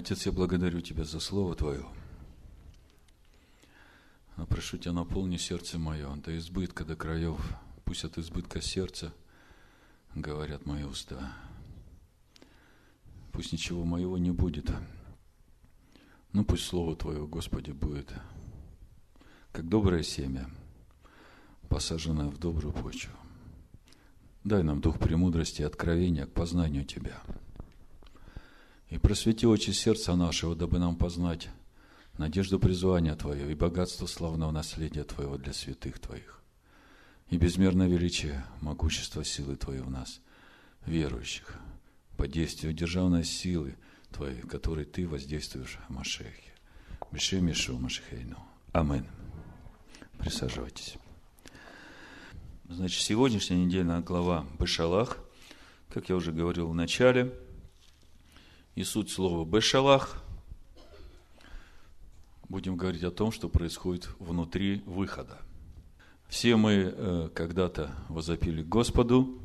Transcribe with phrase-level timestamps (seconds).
[0.00, 1.84] Отец, я благодарю Тебя за Слово Твое.
[4.36, 7.38] А прошу Тебя, наполни сердце мое до избытка, до краев.
[7.84, 9.12] Пусть от избытка сердца
[10.14, 11.34] говорят мои уста.
[13.30, 14.72] Пусть ничего моего не будет.
[16.32, 18.10] Ну, пусть Слово Твое, Господи, будет
[19.52, 20.48] как доброе семя,
[21.68, 23.12] посаженное в добрую почву.
[24.44, 27.22] Дай нам дух премудрости и откровения к познанию Тебя.
[28.90, 31.48] И просвети очи сердца нашего, дабы нам познать
[32.18, 36.42] надежду призвания Твое и богатство славного наследия Твоего для святых Твоих,
[37.28, 40.20] и безмерное величие, могущество силы Твоей в нас,
[40.86, 41.54] верующих,
[42.16, 43.76] по действию державной силы
[44.10, 46.52] Твоей, которой Ты воздействуешь в Машехе.
[47.12, 48.38] Бешем Ишу Машехейну.
[48.72, 49.06] Амин.
[50.18, 50.96] Присаживайтесь.
[52.68, 55.18] Значит, сегодняшняя недельная глава Бешалах,
[55.88, 57.32] как я уже говорил в начале,
[58.80, 60.22] и суть слова Бешалах,
[62.48, 65.38] будем говорить о том, что происходит внутри выхода.
[66.28, 69.38] Все мы э, когда-то возопили Господу,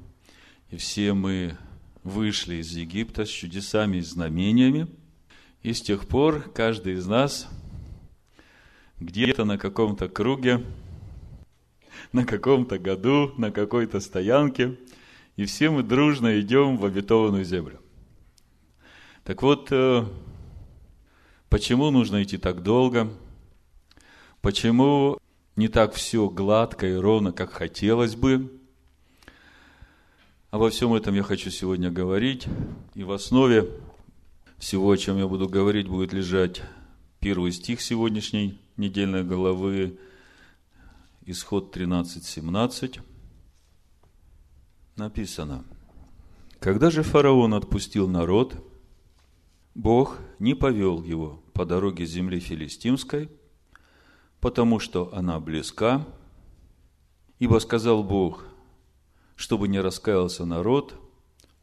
[0.70, 1.58] и все мы
[2.04, 4.88] вышли из Египта с чудесами и знамениями,
[5.64, 7.50] и с тех пор каждый из нас
[9.00, 10.64] где-то на каком-то круге
[12.14, 14.78] на каком-то году, на какой-то стоянке,
[15.36, 17.82] и все мы дружно идем в обетованную землю.
[19.26, 20.06] Так вот, э,
[21.50, 23.12] почему нужно идти так долго?
[24.42, 25.18] Почему
[25.56, 28.56] не так все гладко и ровно, как хотелось бы?
[30.52, 32.46] Обо всем этом я хочу сегодня говорить.
[32.94, 33.68] И в основе
[34.60, 36.62] всего, о чем я буду говорить, будет лежать
[37.20, 39.98] первый стих сегодняшней недельной главы
[41.26, 43.00] Исход 13.17
[44.96, 45.66] написано,
[46.60, 48.56] «Когда же фараон отпустил народ,
[49.76, 53.30] Бог не повел его по дороге земли филистимской,
[54.40, 56.04] потому что она близка,
[57.38, 58.46] ибо сказал Бог,
[59.36, 60.96] чтобы не раскаялся народ,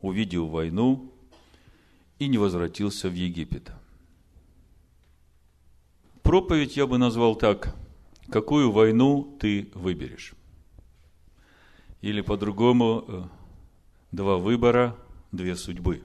[0.01, 1.13] увидел войну
[2.21, 3.73] и не возвратился в Египет.
[6.23, 7.75] Проповедь я бы назвал так–
[8.33, 10.33] какую войну ты выберешь.
[12.01, 13.23] Или по-другому, э,
[14.11, 14.97] два выбора,
[15.31, 16.03] две судьбы.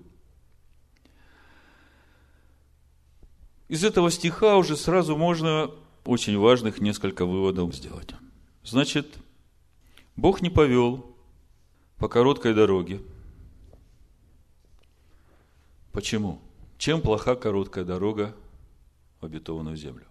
[3.68, 5.72] Из этого стиха уже сразу можно
[6.06, 8.10] очень важных несколько выводов сделать.
[8.64, 9.18] Значит,
[10.16, 11.16] Бог не повел
[11.98, 13.02] по короткой дороге.
[15.92, 16.40] Почему?
[16.78, 18.36] Чем плоха короткая дорога
[19.20, 20.06] в обетованную землю?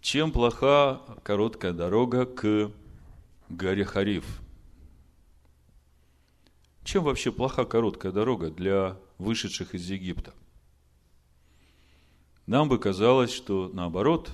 [0.00, 2.70] Чем плоха короткая дорога к
[3.48, 4.24] горе Хариф?
[6.84, 10.32] Чем вообще плоха короткая дорога для вышедших из Египта?
[12.48, 14.30] Нам бы казалось, что наоборот,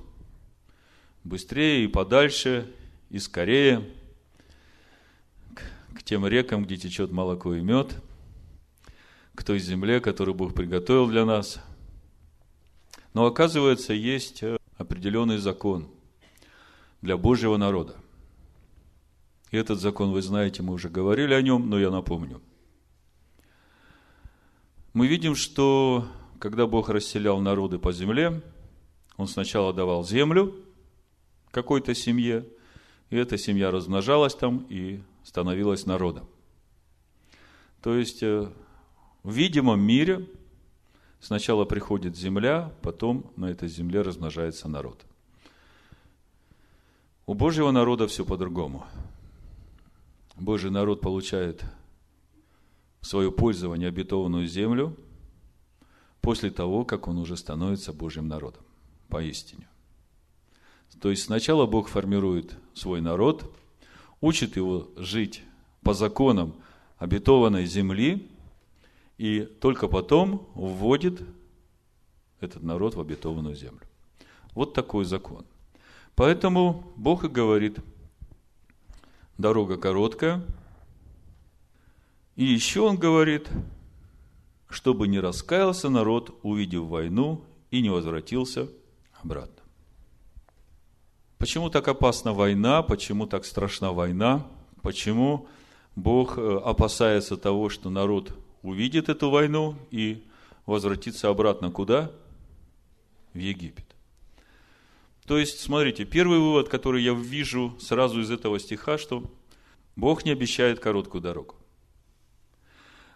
[1.25, 2.72] быстрее и подальше,
[3.10, 3.91] и скорее
[5.97, 8.00] к тем рекам, где течет молоко и мед,
[9.34, 11.60] к той земле, которую Бог приготовил для нас.
[13.14, 15.88] Но оказывается, есть э, определенный закон
[17.02, 17.96] для Божьего народа.
[19.50, 22.41] И этот закон, вы знаете, мы уже говорили о нем, но я напомню.
[24.92, 26.06] Мы видим, что
[26.44, 28.43] когда Бог расселял народы по земле,
[29.16, 30.55] Он сначала давал землю
[31.50, 32.47] какой-то семье,
[33.09, 36.28] и эта семья размножалась там и становилась народом.
[37.81, 38.53] То есть, э,
[39.22, 40.28] в видимом мире–
[41.21, 45.06] Сначала приходит земля, потом на этой земле размножается народ.
[47.25, 48.84] У Божьего народа все по-другому.
[50.37, 51.65] Божий народ получает
[53.00, 54.99] в свое пользование обетованную землю
[56.25, 58.62] после того, как он уже становится Божьим народом,
[59.09, 59.69] поистине.
[60.99, 63.55] То есть сначала Бог формирует свой народ,
[64.23, 65.43] учит его жить
[65.83, 66.55] по законам
[66.97, 68.27] обетованной земли,
[69.19, 71.21] и только потом вводит
[72.41, 73.87] этот народ в обетованную землю.
[74.55, 75.44] Вот такой закон.
[76.15, 77.77] Поэтому Бог и говорит,
[79.37, 80.43] дорога короткая,
[82.35, 83.47] и еще Он говорит,
[84.75, 88.69] чтобы не раскаялся народ, увидев войну, и не возвратился
[89.23, 89.62] обратно.
[91.38, 92.82] Почему так опасна война?
[92.82, 94.47] Почему так страшна война?
[94.82, 95.47] Почему
[95.94, 100.25] Бог э, опасается того, что народ увидит эту войну и
[100.67, 102.11] возвратится обратно куда?
[103.32, 103.87] В Египет.
[105.25, 109.23] То есть, смотрите, первый вывод, который я вижу сразу из этого стиха, что
[109.94, 111.55] Бог не обещает короткую дорогу.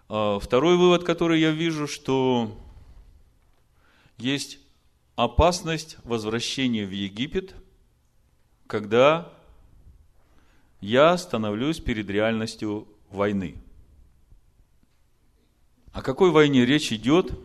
[0.09, 2.57] А второй вывод, который я вижу, что
[4.17, 4.59] есть
[5.17, 7.55] опасность возвращения в Египет,
[8.67, 9.33] когда
[10.81, 13.57] я становлюсь перед реальностью войны.
[15.93, 17.39] О какой войне речь идет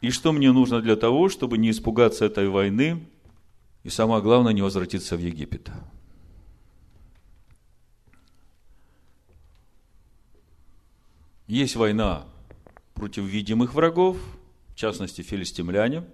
[0.00, 3.06] и что мне нужно для того, чтобы не испугаться этой войны
[3.84, 5.70] и самое главное, не возвратиться в Египет.
[11.46, 12.26] Есть война
[12.94, 14.16] против видимых врагов,
[14.68, 16.04] в частности, филистимляне,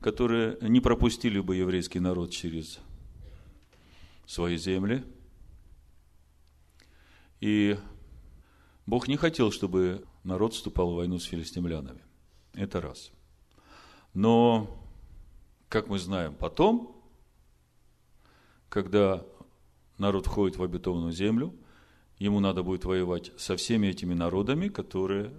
[0.00, 2.80] которые не пропустили бы еврейский народ через
[4.26, 5.04] свои земли.
[7.40, 7.78] И
[8.86, 12.02] Бог не хотел, чтобы народ вступал в войну с филистимлянами.
[12.54, 13.12] Это раз.
[14.14, 14.84] Но
[15.68, 17.00] как мы знаем, потом,
[18.68, 19.24] когда
[19.96, 21.54] народ входит в обетованную землю,
[22.20, 25.32] ему надо будет воевать со всеми этими народами, которые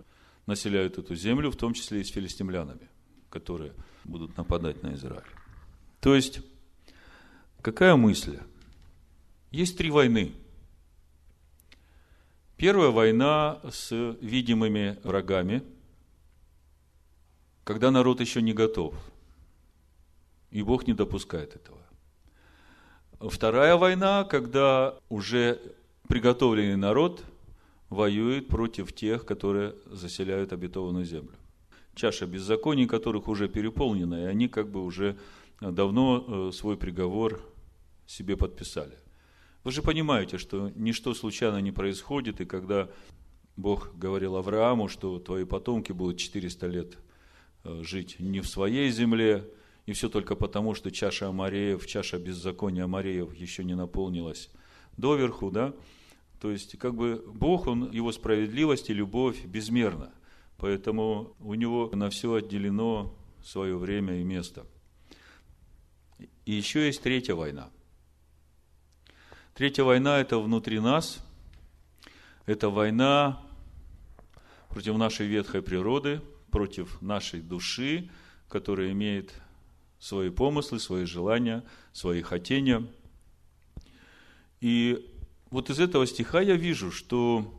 [0.47, 2.89] населяют эту землю, в том числе и с филистимлянами,
[3.29, 3.71] которые
[4.03, 5.23] будут нападать на Израиль.
[6.01, 6.41] То есть,
[7.61, 8.39] какая мысль?
[9.51, 10.33] Есть три войны.
[12.57, 15.63] Первая война с видимыми врагами,
[17.63, 18.93] когда народ еще не готов–
[20.51, 21.79] и Бог не допускает этого.
[23.19, 25.59] Вторая война, когда уже
[26.11, 27.23] приготовленный народ
[27.89, 31.31] воюет против тех, которые заселяют обетованную землю.
[31.95, 35.17] Чаша беззаконий, которых уже переполнена, и они как бы уже
[35.61, 37.41] давно э, свой приговор
[38.07, 38.97] себе подписали.
[39.63, 42.89] Вы же понимаете, что ничто случайно не происходит, и когда
[43.55, 46.97] Бог говорил Аврааму, что твои потомки будут 400 лет
[47.63, 49.47] э, жить не в своей земле,
[49.85, 54.49] и все только потому, что чаша Амареев, чаша беззакония Амареев еще не наполнилась
[54.97, 55.73] доверху, да?
[56.41, 60.11] То есть, как бы Бог, он, его справедливость и любовь безмерна.
[60.57, 64.65] Поэтому у него на все отделено свое время и место.
[66.45, 67.69] И еще есть третья война.
[69.53, 71.23] Третья война– это внутри нас.
[72.47, 73.39] Это война
[74.69, 78.09] против нашей ветхой природы, против нашей души,
[78.49, 79.31] которая имеет
[79.99, 82.87] свои помыслы, свои желания, свои хотения.
[84.59, 85.07] И
[85.51, 87.53] вот из этого стиха я вижу, что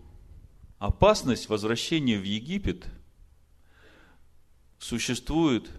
[0.79, 2.87] опасность возвращения в Египет
[4.79, 5.71] существует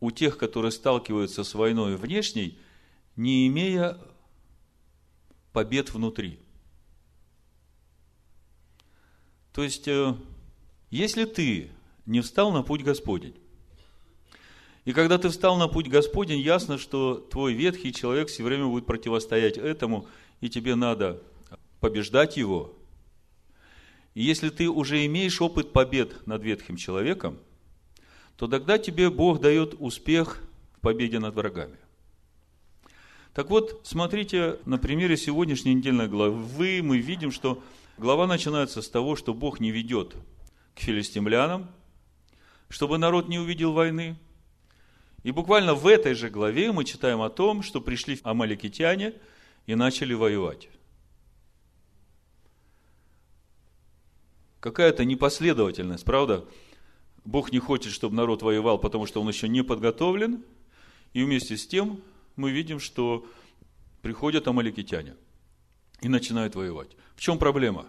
[0.00, 2.58] у тех, которые сталкиваются с войной внешней,
[3.16, 3.98] не имея
[5.52, 6.38] побед внутри.
[9.52, 10.14] То есть, э,
[10.90, 11.70] если ты
[12.06, 13.34] не встал на путь Господень,
[14.84, 18.86] и когда ты встал на путь Господень, ясно, что твой ветхий человек все время будет
[18.86, 20.06] противостоять этому,
[20.40, 21.22] и тебе надо
[21.80, 22.74] побеждать его.
[24.14, 27.38] И если ты уже имеешь опыт побед над ветхим человеком,
[28.36, 30.42] то тогда тебе Бог дает успех
[30.76, 31.76] в победе над врагами.
[33.34, 37.62] Так вот, смотрите, на примере сегодняшней недельной главы мы видим, что
[37.98, 40.16] глава начинается с того, что Бог не ведет
[40.74, 41.70] к филистимлянам,
[42.68, 44.18] чтобы народ не увидел войны–
[45.22, 49.14] и буквально в этой же главе мы читаем о том, что пришли амаликитяне
[49.66, 50.68] и начали воевать.
[54.60, 56.44] Какая-то непоследовательность, правда?
[57.24, 60.44] Бог не хочет, чтобы народ воевал, потому что он еще не подготовлен.
[61.12, 62.00] И вместе с тем
[62.36, 63.26] мы видим, что
[64.02, 65.16] приходят амаликитяне
[66.02, 66.90] и начинают воевать.
[67.16, 67.86] В чем проблема?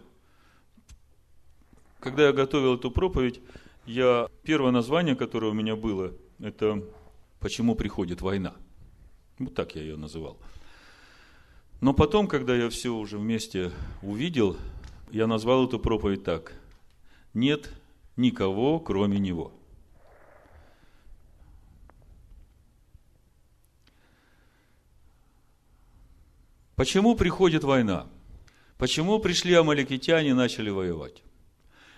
[1.99, 3.41] Когда я готовил эту проповедь,
[3.85, 6.83] я первое название, которое у меня было, это
[7.39, 8.55] почему приходит война.
[9.39, 10.39] Вот так я ее называл.
[11.79, 14.57] Но потом, когда я все уже вместе увидел,
[15.11, 16.60] я назвал эту проповедь так.
[17.33, 17.69] Нет
[18.17, 19.53] никого, кроме Него.
[26.75, 28.07] Почему приходит война?
[28.77, 31.21] Почему пришли амаликитяне и начали воевать?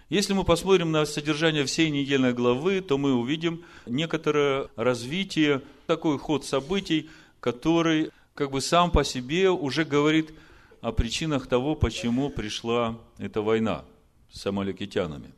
[0.10, 6.46] Если мы посмотрим на содержание всей недельной главы, то мы увидим некоторое развитие, такой ход
[6.46, 7.10] событий,
[7.40, 10.34] который как бы сам по себе уже говорит
[10.82, 13.86] о причинах того, почему пришла эта война
[14.34, 15.32] с амаликитянами.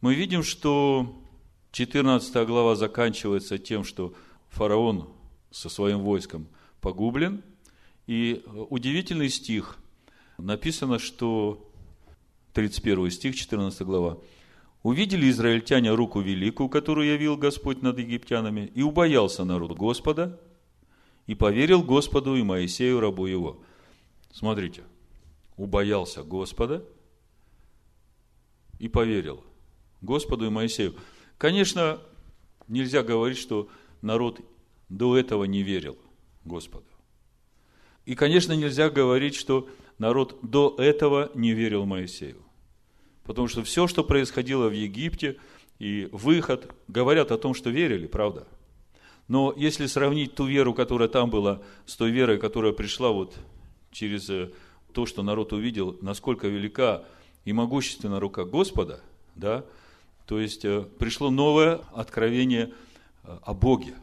[0.00, 1.20] Мы видим, что
[1.72, 4.14] 14 глава заканчивается тем, что
[4.48, 5.10] фараон
[5.50, 6.46] со своим войском
[6.80, 7.42] погублен.
[8.06, 9.76] И удивительный стих.
[10.38, 11.70] Написано, что
[12.54, 14.18] 31 стих, 14 глава.
[14.82, 20.40] «Увидели израильтяне руку великую, которую явил Господь над египтянами, и убоялся народ Господа,
[21.26, 23.60] и поверил Господу и Моисею, рабу его».
[24.32, 24.84] Смотрите,
[25.56, 26.82] убоялся Господа
[28.80, 29.44] и поверил
[30.00, 30.96] Господу и Моисею.
[31.38, 32.00] Конечно,
[32.66, 33.68] нельзя говорить, что
[34.02, 34.40] народ
[34.88, 35.96] до этого не верил
[36.44, 36.86] Господу.
[38.06, 39.68] И, конечно, нельзя говорить, что
[39.98, 42.42] народ до этого не верил Моисею.
[43.22, 45.36] Потому что все, что происходило в Египте,
[45.78, 48.46] и выход, говорят о том, что верили, правда?
[49.28, 53.34] Но если сравнить ту веру, которая там была, с той верой, которая пришла вот
[53.90, 54.50] через э,
[54.92, 57.04] то, что народ увидел, насколько велика
[57.44, 59.00] и могущественна рука Господа,
[59.34, 59.64] да,
[60.26, 62.72] то есть э, пришло новое откровение
[63.24, 63.94] э, о Боге.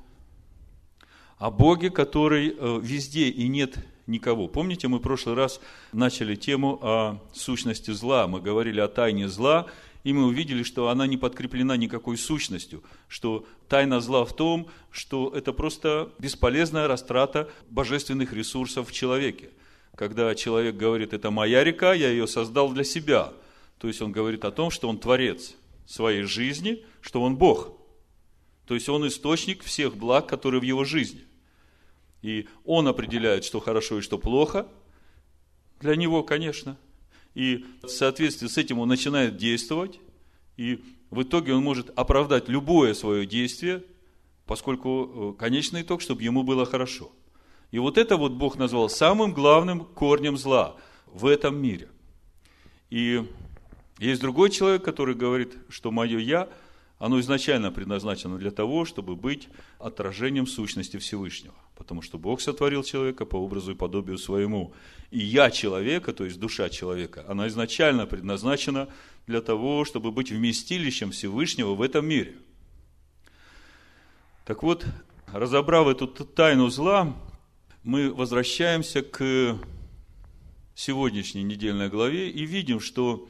[1.38, 3.77] О Боге, который везде и нет
[4.08, 4.48] никого.
[4.48, 8.27] Помните, мы в прошлый раз начали тему о сущности зла.
[8.27, 9.67] Мы говорили о тайне зла,
[10.03, 15.34] и мы увидели, что она не подкреплена никакой сущностью, что тайна зла в том, что
[15.36, 19.50] это просто бесполезная растрата божественных ресурсов в человеке.
[19.98, 23.34] Когда человек говорит, это моя река, я ее создал для себя.
[23.80, 25.56] То есть он говорит о том, что он творец
[25.88, 27.72] своей жизни, что он Бог.
[28.68, 31.25] То есть он источник всех благ, которые в его жизни.
[32.22, 34.68] И он определяет, что хорошо и что плохо.
[35.80, 36.77] Для него, конечно.
[37.34, 40.00] И в соответствии с этим он начинает действовать.
[40.58, 43.84] И в итоге он может оправдать любое свое действие,
[44.46, 47.12] поскольку э, конечный итог, чтобы ему было хорошо.
[47.72, 51.90] И вот это вот Бог назвал самым главным корнем зла в этом мире.
[52.90, 53.26] И
[53.98, 56.50] есть другой человек, который говорит, что мое «я»,
[57.00, 63.26] оно изначально предназначено для того, чтобы быть отражением сущности Всевышнего потому что Бог сотворил человека
[63.26, 64.74] по образу и подобию своему.
[65.12, 68.90] И я человека, то есть душа человека, она изначально предназначена
[69.28, 72.36] для того, чтобы быть вместилищем Всевышнего в этом мире.
[74.44, 74.86] Так вот,
[75.28, 77.14] разобрав эту тайну зла,
[77.88, 79.58] мы возвращаемся к
[80.75, 83.29] сегодняшней недельной главе и видим, что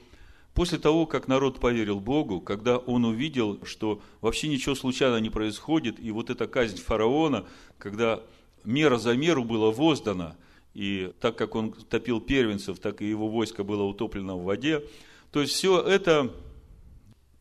[0.55, 5.99] после того, как народ поверил Богу, когда он увидел, что вообще ничего случайно не происходит,
[5.99, 7.45] и вот эта казнь фараона,
[7.77, 8.23] когда
[8.63, 10.35] мера за меру было воздано,
[10.73, 14.83] и так как он топил первенцев, так и его войско было утоплено в воде.
[15.31, 16.33] То есть все это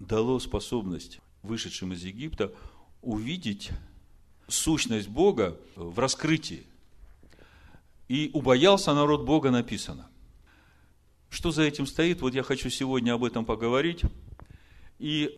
[0.00, 2.52] дало способность вышедшим из Египта
[3.00, 3.70] увидеть
[4.48, 6.66] сущность Бога в раскрытии.
[8.08, 10.08] И убоялся народ Бога написано.
[11.28, 12.20] Что за этим стоит?
[12.20, 14.02] Вот я хочу сегодня об этом поговорить.
[14.98, 15.36] И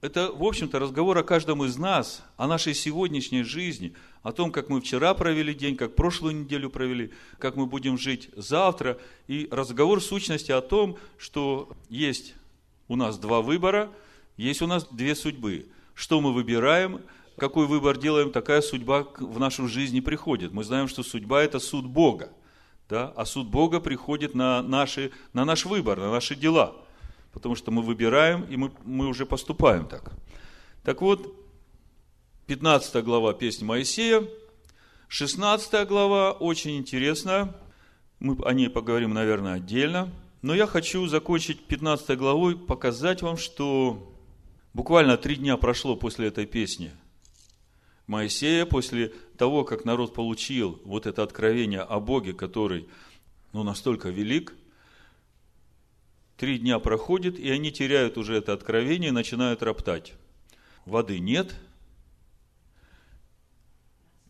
[0.00, 4.68] это, в общем-то, разговор о каждом из нас, о нашей сегодняшней жизни, о том, как
[4.68, 8.98] мы вчера провели день, как прошлую неделю провели, как мы будем жить завтра.
[9.28, 12.34] И разговор в сущности о том, что есть
[12.88, 13.92] у нас два выбора,
[14.36, 15.68] есть у нас две судьбы.
[15.94, 17.02] Что мы выбираем,
[17.40, 20.52] какой выбор делаем, такая судьба в нашу жизнь приходит.
[20.52, 22.30] Мы знаем, что судьба– это суд Бога.
[22.88, 23.12] Да?
[23.16, 26.76] А суд Бога приходит на, наши, на наш выбор, на наши дела–
[27.32, 30.12] потому что мы выбираем, и мы, мы уже поступаем так.
[30.82, 31.34] Так вот,
[32.46, 34.24] 15 глава песни Моисея,
[35.08, 37.54] 16 глава очень интересная,
[38.18, 40.10] мы о ней поговорим, наверное, отдельно,
[40.42, 44.14] но я хочу закончить 15 главой, показать вам, что
[44.74, 46.90] буквально три дня прошло после этой песни
[48.10, 52.88] Моисея, после того, как народ получил вот это откровение о Боге, который
[53.52, 54.54] ну, настолько велик,
[56.40, 60.14] Три дня проходит, и они теряют уже это откровение и начинают роптать.
[60.86, 61.54] Воды нет,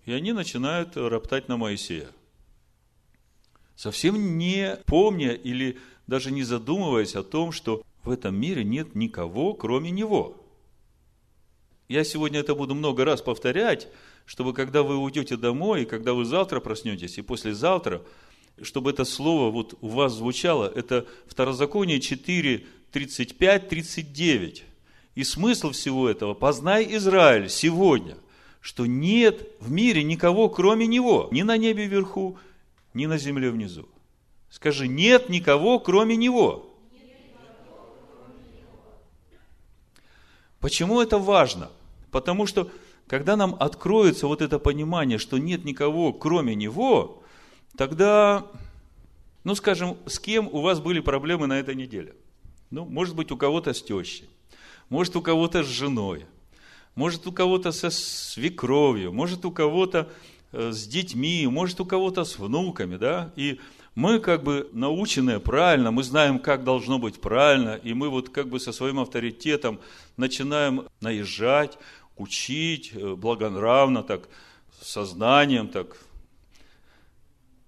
[0.06, 2.10] и они начинают роптать на Моисея.
[3.76, 9.54] Совсем не помня или даже не задумываясь о том, что в этом мире нет никого,
[9.54, 10.39] кроме него.
[11.90, 13.88] Я сегодня это буду много раз повторять,
[14.25, 18.02] чтобы когда вы уйдете домой, и когда вы завтра проснетесь, и послезавтра–
[18.62, 24.64] чтобы это слово вот у вас звучало, это Второзаконие 4, 35, 39.
[25.14, 28.16] И смысл всего этого, познай Израиль сегодня,
[28.61, 32.38] что нет в мире никого, кроме Него, ни на небе вверху,
[32.94, 33.88] ни на земле внизу.
[34.50, 36.66] Скажи, нет никого, кроме Него.
[40.61, 41.70] Почему это важно?
[42.11, 42.71] Потому что,
[43.07, 47.21] когда нам откроется вот это понимание, что нет никого, кроме Него,
[47.76, 48.47] Тогда,
[49.45, 52.14] ну скажем, с кем у вас были проблемы на этой неделе?
[52.71, 54.29] Ну, может быть, у кого-то с тещей,
[54.88, 56.26] может, у кого-то с женой,
[56.95, 60.11] может, у кого-то со свекровью, может, у кого-то
[60.52, 63.33] э, с детьми, может, у кого-то с внуками, да?
[63.35, 63.59] И
[63.95, 68.49] мы как бы наученные правильно, мы знаем, как должно быть правильно, и мы вот как
[68.49, 69.81] бы со своим авторитетом
[70.17, 71.79] начинаем наезжать,
[72.21, 74.29] учить э, благонравно, так,
[74.81, 75.97] сознанием, так,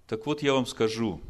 [0.07, 1.21] так вот я вам скажу,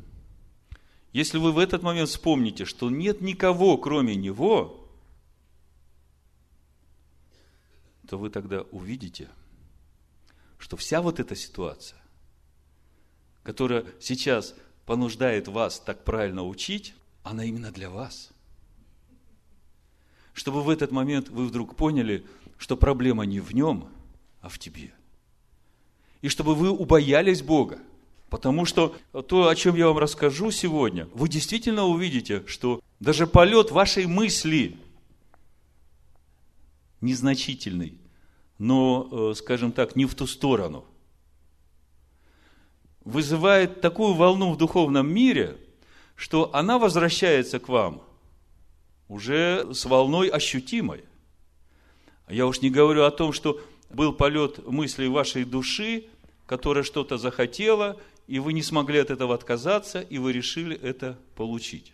[1.13, 4.89] если вы в этот момент вспомните, что нет никого, кроме Него,
[8.09, 9.29] то вы тогда увидите,
[10.59, 12.01] что вся вот эта ситуация,
[13.43, 18.31] которая сейчас понуждает вас так правильно учить, она именно для вас.
[20.33, 22.27] Чтобы в этот момент вы вдруг поняли,
[22.63, 23.89] что проблема не в нем,
[24.41, 24.93] а в тебе.
[26.21, 27.81] И чтобы вы убоялись Бога.
[28.31, 28.95] Потому что
[29.27, 34.79] то, о чем я вам расскажу сегодня, вы действительно увидите, что даже полет вашей мысли
[37.01, 37.99] незначительный,
[38.59, 40.85] но, э, скажем так, не в ту сторону,
[43.01, 45.59] вызывает такую волну в духовном мире,
[46.15, 48.03] что она возвращается к вам
[49.09, 51.03] уже с волной ощутимой.
[52.29, 53.61] Я уж не говорю о том, что
[53.91, 56.07] был полет мыслей вашей души,
[56.47, 61.93] которая что-то захотела, и вы не смогли от этого отказаться, и вы решили это получить.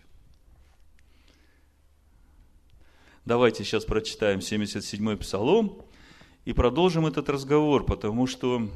[3.24, 5.82] Давайте сейчас прочитаем 77-й псалом
[6.44, 8.70] и продолжим этот разговор, потому что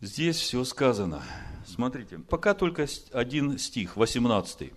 [0.00, 1.24] здесь все сказано.
[1.66, 4.72] Смотрите, пока только один стих, 18.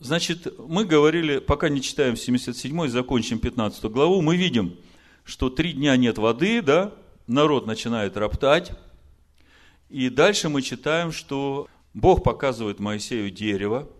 [0.00, 4.78] Значит, мы говорили, пока не читаем 77-й, закончим 15 главу, мы видим,
[5.24, 6.94] что три дня нет воды, да,
[7.26, 8.72] народ начинает роптать,
[9.90, 13.90] и дальше мы читаем, что Бог показывает Моисею дерево,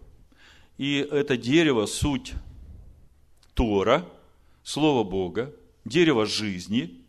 [0.78, 2.33] и это дерево– суть
[3.52, 4.07] Тора,
[4.62, 5.52] Слово Бога,
[5.85, 7.04] дерево жизни,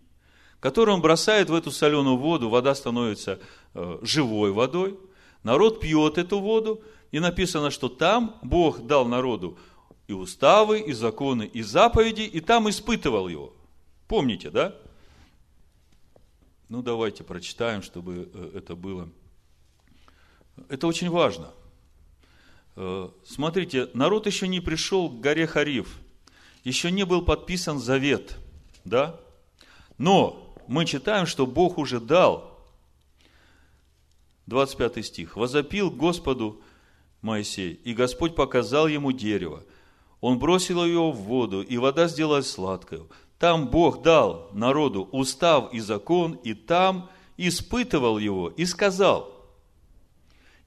[0.59, 3.39] которое он бросает в эту соленую воду, вода становится
[3.73, 4.99] э, живой водой,
[5.43, 9.57] народ пьет эту воду, и написано, что там Бог дал народу
[10.07, 13.53] и уставы, и законы, и заповеди, и там испытывал его.
[14.07, 14.75] Помните, да?
[16.69, 19.09] Ну, давайте прочитаем, чтобы э, это было.
[20.69, 21.51] Это очень важно.
[22.75, 25.99] Э, смотрите, народ еще не пришел к горе Хариф–
[26.63, 28.37] еще не был подписан завет,
[28.85, 29.19] да?
[29.97, 32.59] Но мы читаем, что Бог уже дал,
[34.47, 36.61] 25 стих, «Возопил Господу
[37.21, 39.63] Моисей, и Господь показал ему дерево.
[40.19, 43.01] Он бросил его в воду, и вода сделалась сладкой.
[43.39, 49.31] Там Бог дал народу устав и закон, и там испытывал его, и сказал,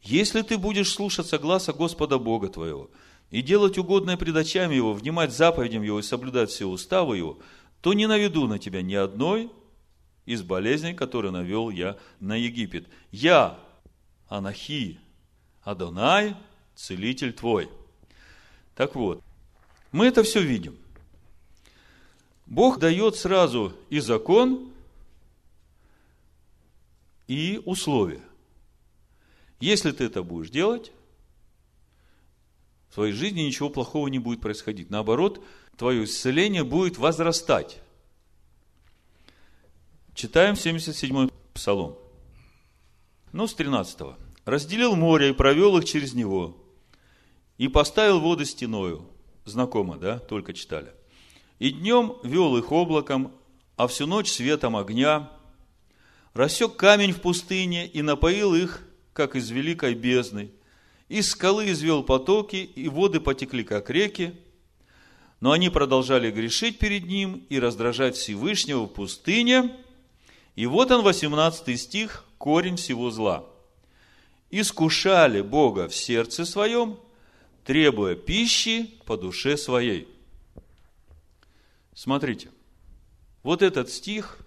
[0.03, 2.90] если ты будешь слушаться гласа Господа Бога твоего–
[3.35, 7.40] и делать угодное пред очами его, внимать заповедям его и соблюдать все уставы его,
[7.81, 9.51] то не наведу на тебя ни одной
[10.25, 12.87] из болезней, которые навел я на Египет.
[13.11, 13.59] Я,
[14.29, 15.01] Анахи,
[15.64, 16.37] Адонай,
[16.74, 17.70] целитель твой.
[18.74, 19.22] Так вот,
[19.92, 20.77] мы это все видим.
[22.46, 24.70] Бог дает сразу и закон,
[27.27, 28.20] и условия.
[29.61, 30.92] Если ты это будешь делать,
[32.90, 34.90] в твоей жизни ничего плохого не будет происходить.
[34.90, 35.42] Наоборот,
[35.77, 37.81] твое исцеление будет возрастать.
[40.14, 41.96] Читаем 77-й псалом.
[43.33, 44.24] Ну, с 13 -го.
[44.44, 46.57] «Разделил море и провел их через него,
[47.57, 49.09] и поставил воды стеною».
[49.44, 50.18] Знакомо, да?
[50.18, 50.92] Только читали.
[51.59, 53.33] «И днем вел их облаком,
[53.76, 55.30] а всю ночь светом огня,
[56.33, 60.50] рассек камень в пустыне и напоил их, как из великой бездны,
[61.09, 64.35] из скалы извел потоки, и воды потекли, как реки.
[65.40, 69.76] Но они продолжали грешить перед ним и раздражать Всевышнего в пустыне.
[70.57, 73.46] И вот он, 18 стих, корень всего зла.
[74.61, 76.99] Искушали Бога в сердце своем,
[77.64, 80.09] требуя пищи по душе своей.
[81.95, 82.51] Смотрите,
[83.43, 84.38] вот этот стих,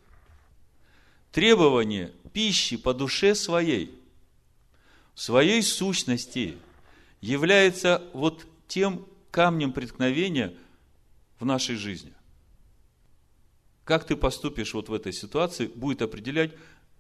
[1.32, 3.94] требование пищи по душе своей–
[5.18, 6.58] своей сущности
[7.22, 10.56] является вот тем камнем преткновения
[11.40, 12.14] в нашей жизни.
[13.84, 16.52] Как ты поступишь вот в этой ситуации, будет определять,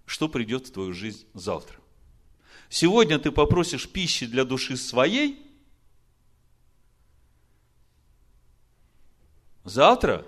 [0.08, 1.78] что придет в твою жизнь завтра.
[2.70, 5.42] Сегодня ты попросишь пищи для души своей,
[9.64, 10.26] завтра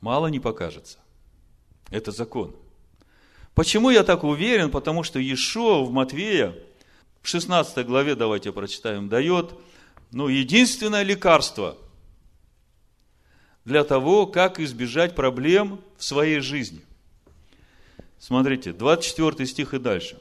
[0.00, 0.98] мало не покажется.
[1.90, 2.54] Это закон.
[3.54, 4.70] Почему я так уверен?
[4.70, 6.54] Потому что Иешуа в Матвея,
[7.20, 9.54] в 16 главе, давайте прочитаем, дает
[10.10, 11.76] ну, единственное лекарство
[13.64, 16.80] для того, как избежать проблем в своей жизни.
[18.18, 20.18] Смотрите, 24 стих и дальше.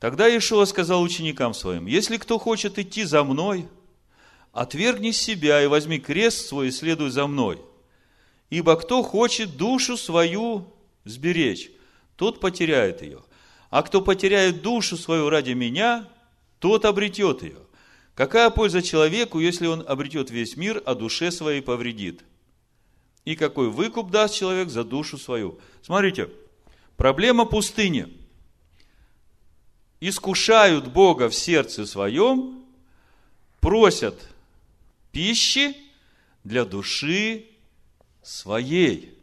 [0.00, 3.68] Тогда Иешуа сказал ученикам своим, если кто хочет идти за мной,
[4.52, 7.60] отвергни себя и возьми крест свой и следуй за мной.
[8.48, 10.66] Ибо кто хочет душу свою
[11.04, 11.70] сберечь,
[12.16, 13.22] тот потеряет ее.
[13.70, 16.08] А кто потеряет душу свою ради меня,
[16.58, 17.58] тот обретет ее.
[18.16, 22.24] Какая польза человеку, если он обретет весь мир, а душе своей повредит?
[23.24, 25.58] и какой выкуп даст человек за душу свою.
[25.82, 26.30] Смотрите,
[26.96, 28.08] проблема пустыни.
[30.00, 32.64] Искушают Бога в сердце своем,
[33.60, 34.18] просят
[35.12, 35.76] пищи
[36.42, 37.44] для души
[38.22, 39.14] своей.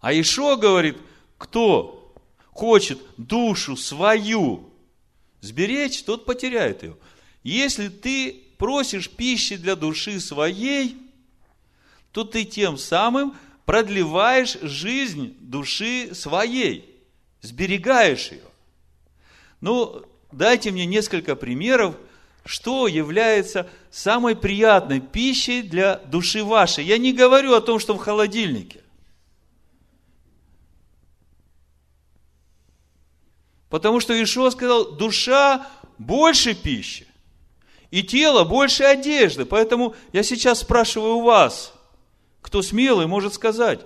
[0.00, 0.96] А Ишо говорит,
[1.36, 2.14] кто
[2.52, 4.70] хочет душу свою
[5.40, 6.96] сберечь, тот потеряет ее.
[7.42, 10.96] Если ты просишь пищи для души своей,
[12.12, 16.98] то ты тем самым продлеваешь жизнь души своей,
[17.40, 18.49] сберегаешь ее.
[19.60, 21.96] Ну, дайте мне несколько примеров,
[22.44, 26.84] что является самой приятной пищей для души вашей.
[26.84, 28.80] Я не говорю о том, что в холодильнике.
[33.68, 37.06] Потому что Ишуа сказал, душа больше пищи,
[37.90, 39.44] и тело больше одежды.
[39.44, 41.72] Поэтому я сейчас спрашиваю у вас,
[42.40, 43.80] кто смелый, может сказать,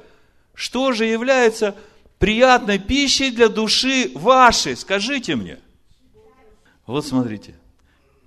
[0.55, 1.77] что же является
[2.19, 4.77] приятной пищей для души вашей?
[4.77, 5.59] Скажите мне.
[6.87, 7.55] Вот смотрите.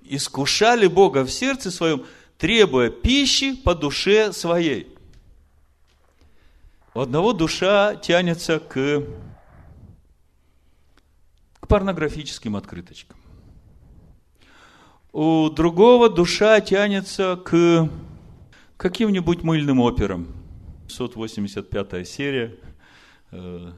[0.02, 2.04] Искушали Бога в сердце своем,
[2.38, 4.94] требуя пищи по душе своей.
[6.94, 9.04] У одного душа тянется к,
[11.60, 13.18] к порнографическим открыточкам.
[15.12, 17.88] У другого душа тянется к
[18.76, 20.28] каким-нибудь мыльным операм.
[20.88, 22.56] 685 серия.
[23.30, 23.72] Э,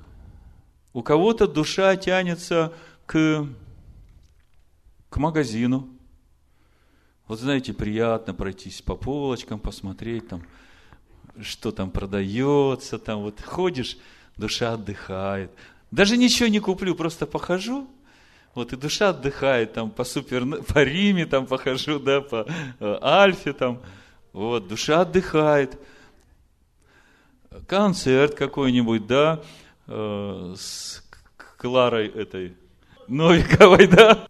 [0.93, 2.73] у кого-то душа тянется
[3.07, 3.47] к,
[5.11, 5.88] к магазину.
[7.27, 10.42] Вот знаете, приятно пройтись по полочкам, посмотреть там,
[11.40, 13.99] что там продается, там вот ходишь,
[14.37, 15.51] душа отдыхает.
[15.90, 17.88] Даже ничего не куплю, просто похожу,
[18.55, 22.46] вот и душа отдыхает, там по супер, по Риме там похожу, да, по
[22.81, 23.81] э, Альфе там,
[24.33, 25.79] вот, душа отдыхает.
[27.66, 29.42] Концерт какой-нибудь, да,
[29.87, 31.05] э, с
[31.57, 32.57] Кларой этой
[33.09, 34.27] Новиковой, да.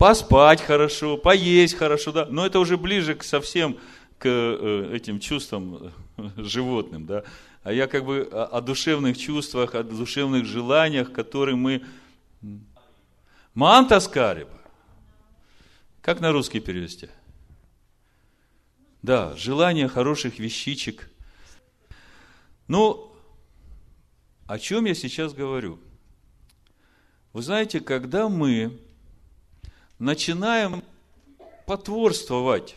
[0.00, 2.24] Поспать хорошо, поесть хорошо, да.
[2.24, 3.76] Но это уже ближе к совсем
[4.16, 7.22] к э, этим чувствам э, животным, да.
[7.64, 11.84] А я как бы о, душевных чувствах, о душевных желаниях, которые мы...
[13.52, 14.58] Манта скариба.
[16.00, 17.10] Как на русский перевести?
[19.02, 21.10] Да, желание хороших вещичек.
[22.68, 23.12] Ну,
[24.46, 25.78] о чем я сейчас говорю?
[27.34, 28.80] Вы знаете, когда мы
[30.00, 30.82] начинаем
[31.66, 32.74] потворствовать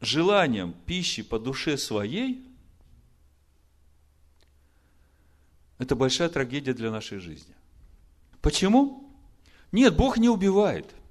[0.00, 2.42] желанием пищи по душе своей,
[5.76, 7.54] это большая трагедия для нашей жизни.
[8.40, 9.12] Почему?
[9.70, 10.86] Нет, Бог не убивает–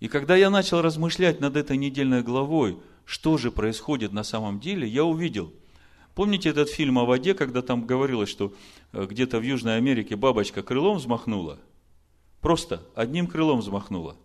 [0.00, 4.86] И когда я начал размышлять над этой недельной главой, что же происходит на самом деле,
[4.86, 5.52] я увидел.
[6.14, 8.52] Помните этот фильм о воде, когда там говорилось, что
[8.92, 11.58] э, где-то в Южной Америке бабочка крылом взмахнула?
[12.48, 14.16] Просто одним крылом взмахнула.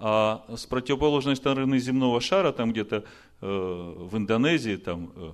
[0.00, 3.04] А с противоположной стороны земного шара, там где-то
[3.40, 5.32] э, в Индонезии, там э,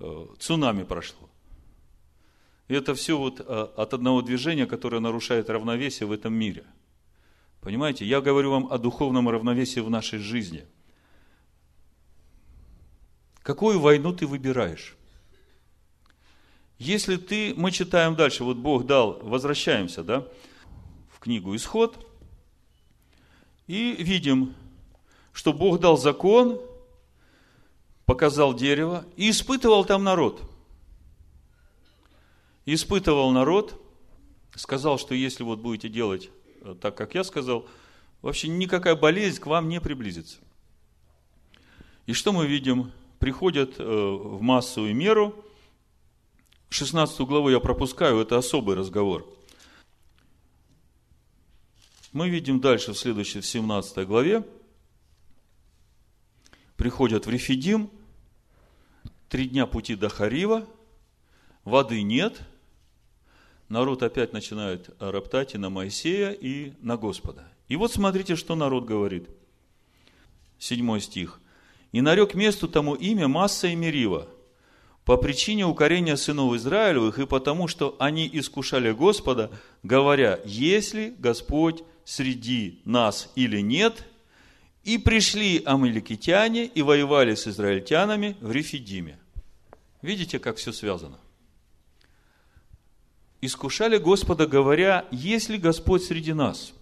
[0.00, 1.30] э, цунами прошло.
[2.68, 6.64] И это все вот э, от одного движения, которое нарушает равновесие в этом мире–
[7.62, 10.66] Понимаете, я говорю вам о духовном равновесии в нашей жизни.
[13.42, 14.96] Какую войну ты выбираешь?
[16.78, 20.26] Если ты, мы читаем дальше, вот Бог дал, возвращаемся, да,
[21.20, 22.06] книгу Исход,
[23.66, 24.54] и видим,
[25.32, 26.60] что Бог дал закон,
[28.04, 30.42] показал дерево и испытывал там народ.
[32.66, 33.80] Испытывал народ,
[34.56, 36.30] сказал, что если вот будете делать
[36.62, 37.66] Э, так как я сказал,
[38.22, 40.38] вообще никакая болезнь к вам не приблизится.
[42.06, 42.92] И что мы видим?
[43.18, 45.44] Приходят э, в массу и меру.
[46.70, 49.26] 16 главу я пропускаю, это особый разговор.
[52.12, 54.44] Мы видим дальше в следующей, в 17 главе.
[56.76, 57.90] Приходят в Рефидим,
[59.28, 60.66] три дня пути до Харива,
[61.64, 62.40] воды нет–
[63.70, 67.44] народ опять начинает роптать и на Моисея, и на Господа.
[67.68, 69.30] И вот смотрите, что народ говорит.
[70.58, 71.40] Седьмой стих.
[71.92, 74.28] «И нарек месту тому имя Масса и Мерива,
[75.04, 79.50] по причине укорения сынов Израилевых и потому, что они искушали Господа,
[79.82, 84.04] говоря, если Господь среди нас или нет,
[84.84, 89.18] и пришли амаликитяне и воевали с израильтянами в Рефидиме».
[90.02, 91.18] Видите, как все связано?
[93.40, 96.72] искушали Господа, говоря, есть ли Господь среди нас?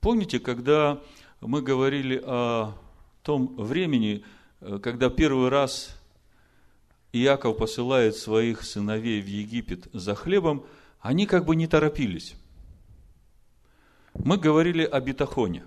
[0.00, 1.00] Помните, когда
[1.40, 2.74] мы говорили о
[3.22, 4.24] том времени,
[4.60, 5.96] э, когда первый раз
[7.12, 10.64] Иаков посылает своих сыновей в Египет за хлебом,
[11.00, 12.34] они как бы не торопились.
[14.14, 15.64] Мы говорили о бетахоне.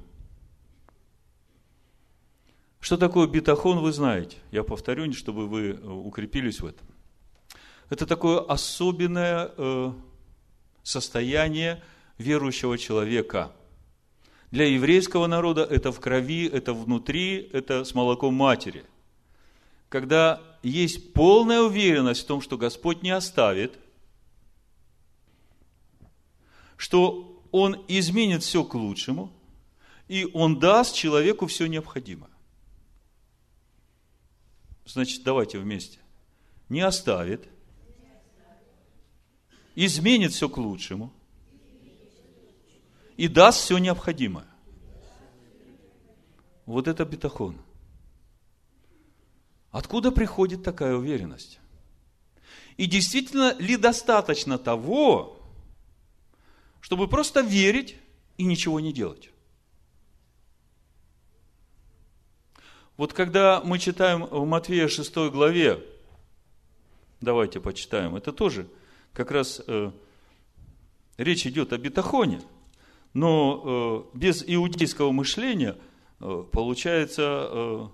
[2.80, 4.38] Что такое бетахон, вы знаете.
[4.52, 6.88] Я повторю, чтобы вы э, укрепились в этом.
[7.90, 9.92] Это такое особенное э,
[10.84, 11.84] состояние
[12.18, 13.52] верующего человека.
[14.52, 18.86] Для еврейского народа это в крови, это внутри, это с молоком матери.
[19.90, 23.78] Когда есть полная уверенность в том, что Господь не оставит,
[26.76, 29.32] что Он изменит все к лучшему,
[30.08, 32.32] и Он даст человеку все необходимое.
[34.86, 36.00] Значит, давайте вместе.
[36.70, 37.48] Не оставит.
[39.76, 41.12] Изменит все к лучшему.
[43.18, 44.48] И даст все необходимое.
[46.66, 47.65] Вот это бетахон.
[49.76, 51.60] Откуда приходит такая уверенность?
[52.78, 55.38] И действительно ли достаточно того,
[56.80, 57.98] чтобы просто верить
[58.38, 59.32] и ничего не делать?
[62.96, 65.84] Вот когда мы читаем в Матвея 6 главе,
[67.20, 68.70] давайте почитаем, это тоже
[69.12, 69.92] как раз э,
[71.18, 72.42] речь идет о бетахоне,
[73.14, 75.76] но э, без иудейского мышления
[76.22, 77.88] э, получается э,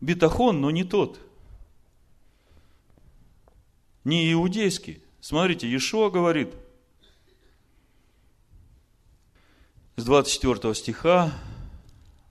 [0.00, 1.20] бетахон, но не тот.
[4.04, 5.02] Не иудейский.
[5.20, 6.54] Смотрите, Иешуа говорит–
[9.98, 11.32] с 24 стиха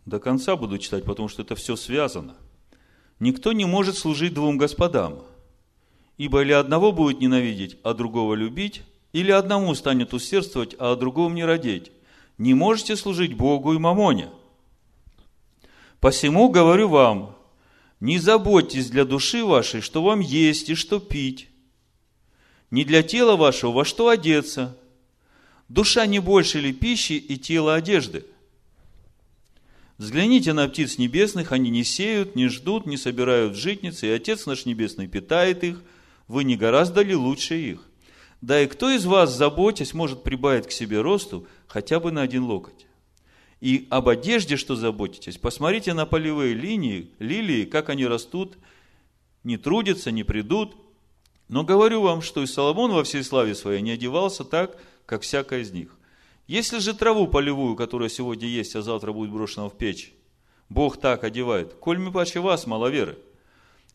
[0.06, 2.36] до конца буду читать, потому что это все связано.
[3.20, 5.24] Никто не может служить двум господам,
[6.18, 11.34] ибо или одного будет ненавидеть, а другого любить, или одному станет усердствовать, а о другом
[11.34, 11.92] не родить.
[12.38, 14.30] Не можете служить Богу и Мамоне.
[16.00, 17.36] Посему говорю вам,
[18.00, 21.50] не заботьтесь для души вашей, что вам есть и что пить,
[22.72, 24.78] не для тела вашего, во что одеться–
[25.68, 28.26] Душа не больше ли пищи и тело одежды?
[29.98, 34.66] Взгляните на птиц небесных, они не сеют, не ждут, не собирают житницы, и Отец наш
[34.66, 35.82] Небесный питает их.
[36.28, 37.82] Вы не гораздо ли лучше их?
[38.42, 42.44] Да и кто из вас, заботясь, может прибавить к себе росту хотя бы на один
[42.44, 42.86] локоть?
[43.62, 48.58] И об одежде, что заботитесь, посмотрите на полевые линии, лилии, как они растут,
[49.44, 50.76] не трудятся, не придут.
[51.48, 55.62] Но говорю вам, что и Соломон во всей славе своей не одевался так, как всякая
[55.62, 55.98] из них.
[56.48, 60.14] Если же траву полевую, которая сегодня есть, а завтра будет брошена в печь,
[60.70, 63.18] Бог так одевает, коль мы паче вас, маловеры.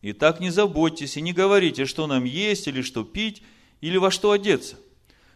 [0.01, 3.43] И так не заботьтесь и не говорите, что нам есть или что пить,
[3.81, 4.77] или во что одеться.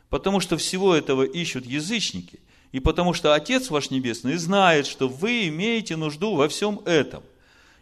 [0.10, 2.40] Потому что всего этого ищут язычники,
[2.76, 7.24] и потому что Отец ваш Небесный знает, что вы имеете нужду во всем этом.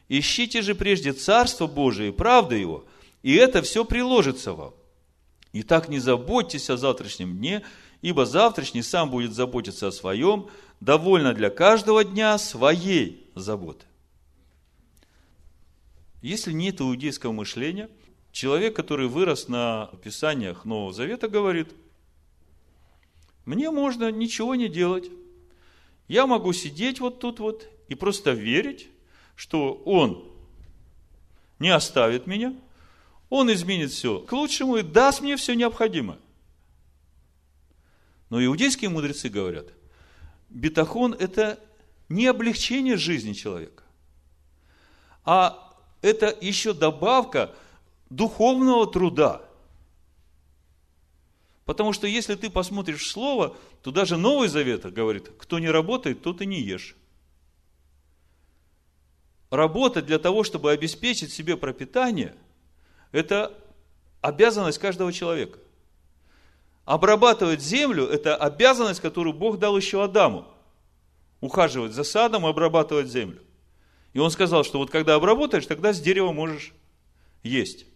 [0.07, 2.85] Ищите же прежде Царство Божие и правды Его,
[3.23, 4.75] и это все приложится вам.
[5.51, 7.63] Итак, не заботьтесь о завтрашнем дне,
[8.03, 10.47] ибо завтрашний сам будет заботиться о своем,
[10.79, 13.87] довольно для каждого дня своей заботы.
[16.21, 17.89] Если нет иудейского мышления,
[18.31, 21.69] человек, который вырос на писаниях Нового Завета, говорит,
[23.45, 25.09] мне можно ничего не делать.
[26.07, 28.87] Я могу сидеть вот тут вот и просто верить,
[29.35, 30.31] что он
[31.59, 32.55] не оставит меня–
[33.33, 36.19] он изменит все к лучшему и даст мне все необходимое.
[38.29, 39.65] Но иудейские мудрецы говорят,
[40.49, 41.59] бетахон– это
[42.09, 43.81] не облегчение жизни человека,
[45.25, 47.55] а это еще добавка
[48.11, 49.41] духовного труда.
[51.73, 56.39] Потому что если ты посмотришь Слово, то даже Новый Завет говорит, кто не работает, тот
[56.43, 56.95] и не ешь.
[59.49, 62.35] Работать для того, чтобы обеспечить себе пропитание–
[63.11, 63.59] это
[64.21, 65.57] обязанность каждого человека.
[66.85, 70.45] Обрабатывать землю– это обязанность, которую Бог дал еще Адаму.
[71.41, 73.41] Ухаживать за садом и обрабатывать землю.
[74.13, 76.71] И он сказал, что вот когда обработаешь, тогда с дерева можешь
[77.41, 77.87] есть.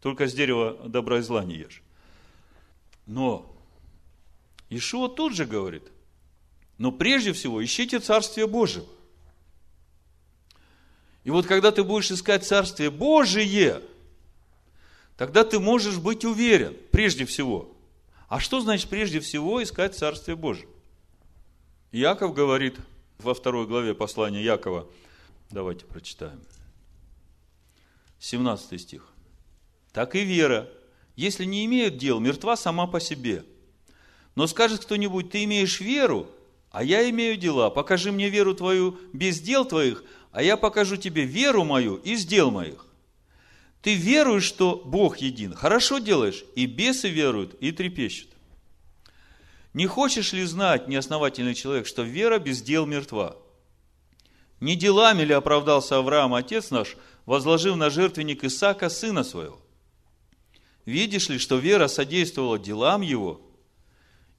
[0.00, 1.81] Только с дерева добра и зла не ешь.
[3.12, 3.54] Но
[4.70, 5.84] Ишуа тут же говорит,
[6.78, 8.86] но прежде всего ищите Царствие Божие.
[11.24, 13.82] И вот когда ты будешь искать Царствие Божие–
[15.16, 17.70] тогда ты можешь быть уверен, прежде всего.
[18.28, 20.66] А что значит прежде всего искать Царствие Божие?
[21.92, 22.76] Яков говорит
[23.18, 24.88] во второй главе послания Якова,
[25.50, 26.42] давайте прочитаем,
[28.18, 29.06] 17 стих.
[29.92, 30.68] Так и вера,
[31.16, 33.44] если не имеет дел, мертва сама по себе.
[34.34, 36.28] Но скажет кто-нибудь, ты имеешь веру,
[36.70, 37.70] а я имею дела.
[37.70, 42.50] Покажи мне веру твою без дел твоих, а я покажу тебе веру мою из дел
[42.50, 42.86] моих.
[43.82, 45.54] Ты веруешь, что Бог един.
[45.54, 46.44] Хорошо делаешь.
[46.54, 48.30] И бесы веруют, и трепещут.
[49.74, 53.36] Не хочешь ли знать, неосновательный человек, что вера без дел мертва?
[54.60, 56.96] Не делами ли оправдался Авраам, отец наш,
[57.26, 59.61] возложив на жертвенник Исаака, сына своего?
[60.84, 63.40] Видишь ли, что вера содействовала делам его,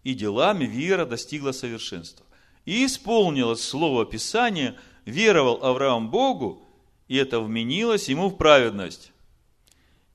[0.04, 2.26] и делами вера достигла совершенства.
[2.66, 4.76] И исполнилось слово Писания,
[5.06, 6.66] веровал Авраам Богу,
[7.08, 9.12] и это вменилось ему в праведность.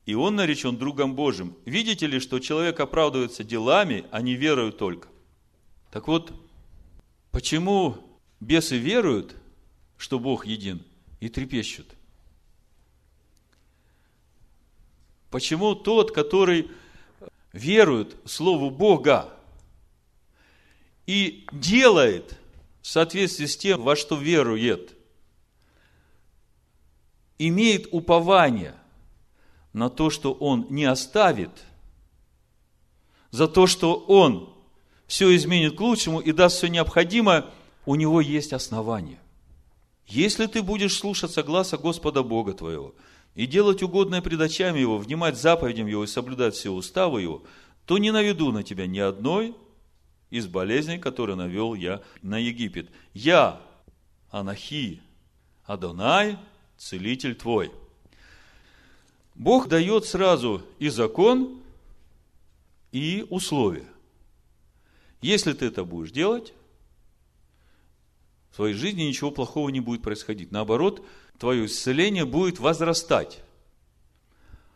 [0.05, 1.55] И он наречен другом Божьим.
[1.65, 5.07] Видите ли, что человек оправдывается делами, а не верою только?
[5.91, 6.33] Так вот,
[7.31, 7.97] почему
[8.39, 9.35] бесы веруют,
[9.97, 10.83] что Бог един,
[11.19, 11.87] и трепещут?
[15.29, 16.69] Почему тот, который
[17.53, 19.33] верует Слову Бога
[21.05, 22.37] и делает
[22.81, 24.95] в соответствии с тем, во что верует,
[27.37, 28.75] имеет упование
[29.73, 31.51] на то, что он не оставит,
[33.31, 34.53] за то, что он
[35.05, 37.45] все изменит к лучшему и даст все необходимое,
[37.85, 39.19] у него есть основание.
[40.07, 42.95] Если ты будешь слушаться гласа Господа Бога твоего
[43.35, 47.43] и делать угодное пред очами Его, внимать заповедям Его и соблюдать все уставы Его,
[47.85, 49.55] то не наведу на тебя ни одной
[50.29, 52.89] из болезней, которые навел я на Египет.
[53.13, 53.61] Я,
[54.29, 55.01] Анахи,
[55.65, 56.37] Адонай,
[56.77, 57.71] целитель твой.
[59.35, 61.61] Бог дает сразу и закон,
[62.91, 63.87] и условия.
[65.21, 66.53] Если ты это будешь делать,
[68.51, 70.51] в твоей жизни ничего плохого не будет происходить.
[70.51, 71.05] Наоборот,
[71.39, 73.39] твое исцеление будет возрастать.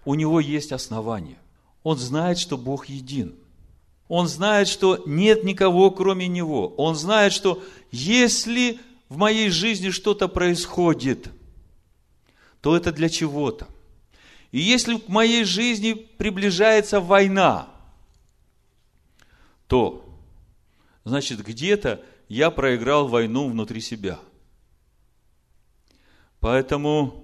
[0.06, 1.38] У него есть основание.
[1.84, 3.36] Он знает, что Бог един.
[4.08, 6.70] Он знает, что нет никого, кроме Него.
[6.76, 11.30] Он знает, что если в моей жизни что-то происходит,
[12.62, 13.68] то это для чего-то.
[14.52, 17.68] И если в моей жизни приближается война,
[19.68, 20.06] то,
[21.04, 24.20] значит, где-то я проиграл войну внутри себя.
[26.44, 27.24] Поэтому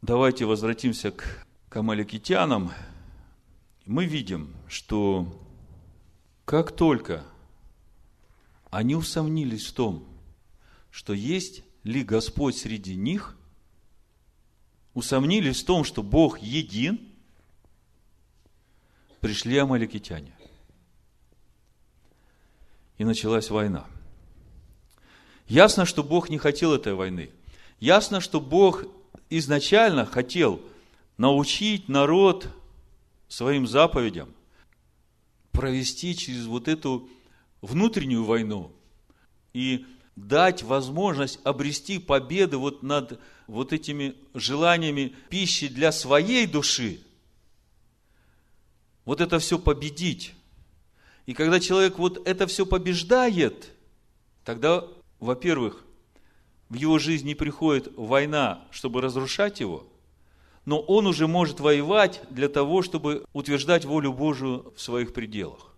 [0.00, 2.72] давайте возвратимся к, к амаликитянам.
[3.84, 5.38] Мы видим, что
[6.46, 7.26] как только
[8.70, 10.08] они усомнились в том,
[10.90, 13.36] что есть ли Господь среди них,
[14.94, 17.06] усомнились в том, что Бог един,
[19.20, 20.32] пришли амаликитяне.
[22.96, 23.84] И началась война.
[25.48, 27.30] Ясно, что Бог не хотел этой войны.
[27.80, 28.84] Ясно, что Бог
[29.28, 30.60] изначально хотел
[31.18, 32.48] научить народ
[33.28, 34.32] своим заповедям,
[35.52, 37.08] провести через вот эту
[37.60, 38.72] внутреннюю войну
[39.52, 47.00] и дать возможность обрести победу вот над вот этими желаниями пищи для своей души.
[49.04, 50.34] Вот это все победить.
[51.26, 53.70] И когда человек вот это все побеждает,
[54.44, 54.84] тогда,
[55.20, 55.85] во-первых,
[56.68, 59.86] в его жизни приходит война, чтобы разрушать его–
[60.66, 65.72] но он уже может воевать для того, чтобы утверждать волю Божию в своих пределах.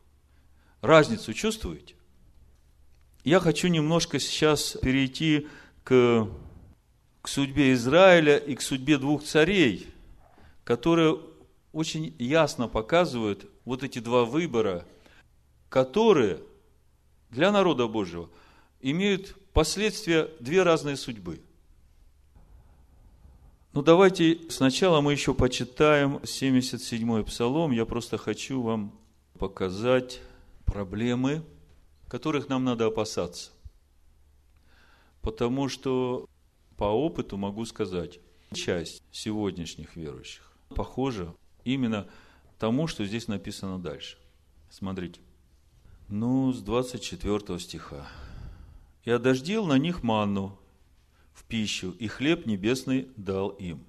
[0.81, 1.95] Разницу чувствуете?
[3.23, 5.47] Я хочу немножко сейчас перейти
[5.85, 6.27] к,
[7.21, 9.87] к судьбе Израиля и к судьбе двух царей,
[10.65, 11.21] которые
[11.73, 14.87] очень ясно показывают вот эти два выбора,
[15.69, 16.41] которые
[17.29, 18.31] для народа Божьего
[18.81, 21.41] имеют последствия две разные судьбы–
[23.75, 27.71] ну, давайте сначала мы еще почитаем 77-й псалом.
[27.71, 28.93] Я просто хочу вам
[29.39, 30.21] показать
[30.65, 31.45] проблемы,
[32.09, 33.51] которых нам надо опасаться.
[35.21, 36.29] Потому что
[36.77, 38.21] по опыту могу сказать,
[38.53, 41.35] часть сегодняшних верующих похожа
[41.65, 42.09] именно
[42.59, 44.19] тому, что здесь написано дальше.
[44.71, 45.21] Смотрите.
[46.09, 48.09] Ну, с 24 стиха.
[49.09, 50.59] «И одождил на них манну,
[51.33, 53.83] в пищу, и хлеб небесный дал им.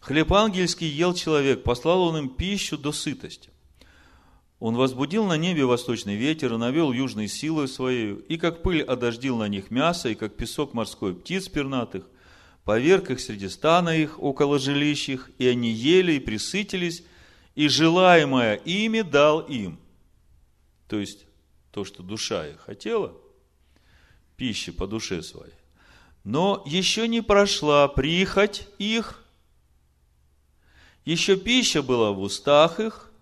[0.00, 3.48] Хлеб ангельский ел человек, послал он им пищу до сытости.
[4.58, 9.38] Он возбудил на небе восточный ветер и навел южной силой своей, и как пыль одождил
[9.38, 12.04] на них мясо, и как песок морской птиц пернатых,
[12.64, 17.02] поверг их среди стана их около жилищ их, и они ели и присытились,
[17.54, 19.78] и желаемое ими дал им.
[20.86, 21.24] То есть,
[21.70, 23.16] то, что душа их хотела,
[24.42, 25.54] пищи по душе своей.
[26.24, 29.24] Но еще не прошла прихоть их,
[31.04, 33.12] еще пища была в устах их,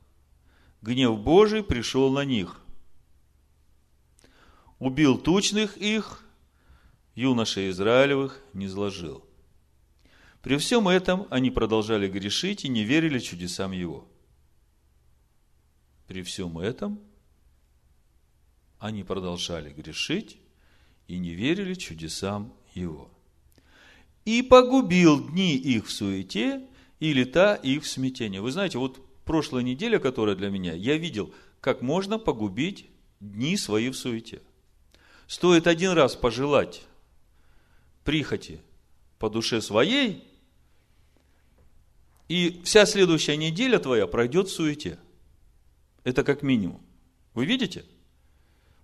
[0.80, 2.58] гнев Божий пришел на них.
[4.78, 6.24] Убил тучных их,
[7.14, 9.22] юношей Израилевых не сложил.
[10.40, 14.08] При всем этом они продолжали грешить и не верили чудесам Его.
[16.06, 16.98] При всем этом
[18.78, 20.39] они продолжали грешить
[21.10, 23.10] и не верили чудесам Его.
[24.24, 26.64] И погубил дни их в суете
[27.00, 28.38] и лета их в смятении.
[28.38, 32.86] Вы знаете, вот прошлая неделя, которая для меня, я видел, как можно погубить
[33.18, 34.40] дни свои в суете.
[35.26, 36.82] Стоит один раз пожелать
[38.04, 38.60] прихоти
[39.18, 40.22] по душе своей,
[42.28, 44.98] и вся следующая неделя твоя пройдет в суете.
[46.04, 46.80] Это как минимум.
[47.34, 47.84] Вы видите?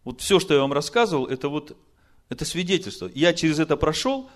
[0.03, 1.77] Вот все, что я вам рассказывал, это вот
[2.29, 3.11] это свидетельство.
[3.15, 4.31] Я через это прошел,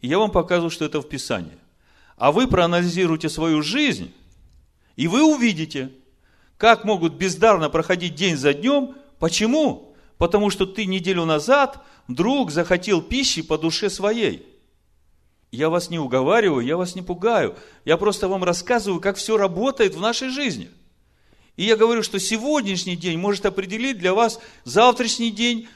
[0.00, 1.58] и я вам показываю, что это в Писании.
[2.16, 4.12] А вы проанализируете свою жизнь,
[4.96, 5.92] и вы увидите,
[6.56, 8.94] как могут бездарно проходить день за днем.
[9.18, 9.94] Почему?
[10.16, 14.46] Потому что ты неделю назад вдруг захотел пищи по душе своей.
[15.52, 17.56] Я вас не уговариваю, я вас не пугаю.
[17.84, 20.70] Я просто вам рассказываю, как все работает в нашей жизни.
[21.56, 25.68] И я говорю, что сегодняшний день может определить для вас завтрашний день,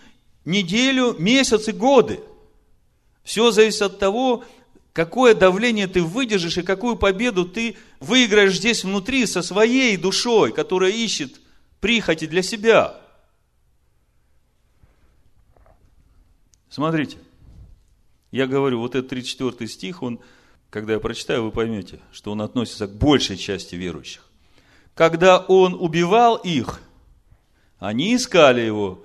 [0.44, 2.20] неделю, месяц и годы.
[3.22, 4.44] Все зависит от того,
[4.92, 10.90] какое давление ты выдержишь и какую победу ты выиграешь здесь внутри со своей душой, которая
[10.90, 11.40] ищет
[11.80, 13.00] прихоти для себя.
[16.68, 17.18] Смотрите,
[18.30, 20.20] я говорю, вот этот 34 стих, он,
[20.70, 24.24] когда я прочитаю, вы поймете, что он относится к большей части верующих.
[24.94, 26.80] Когда он убивал их,
[27.78, 29.02] они искали его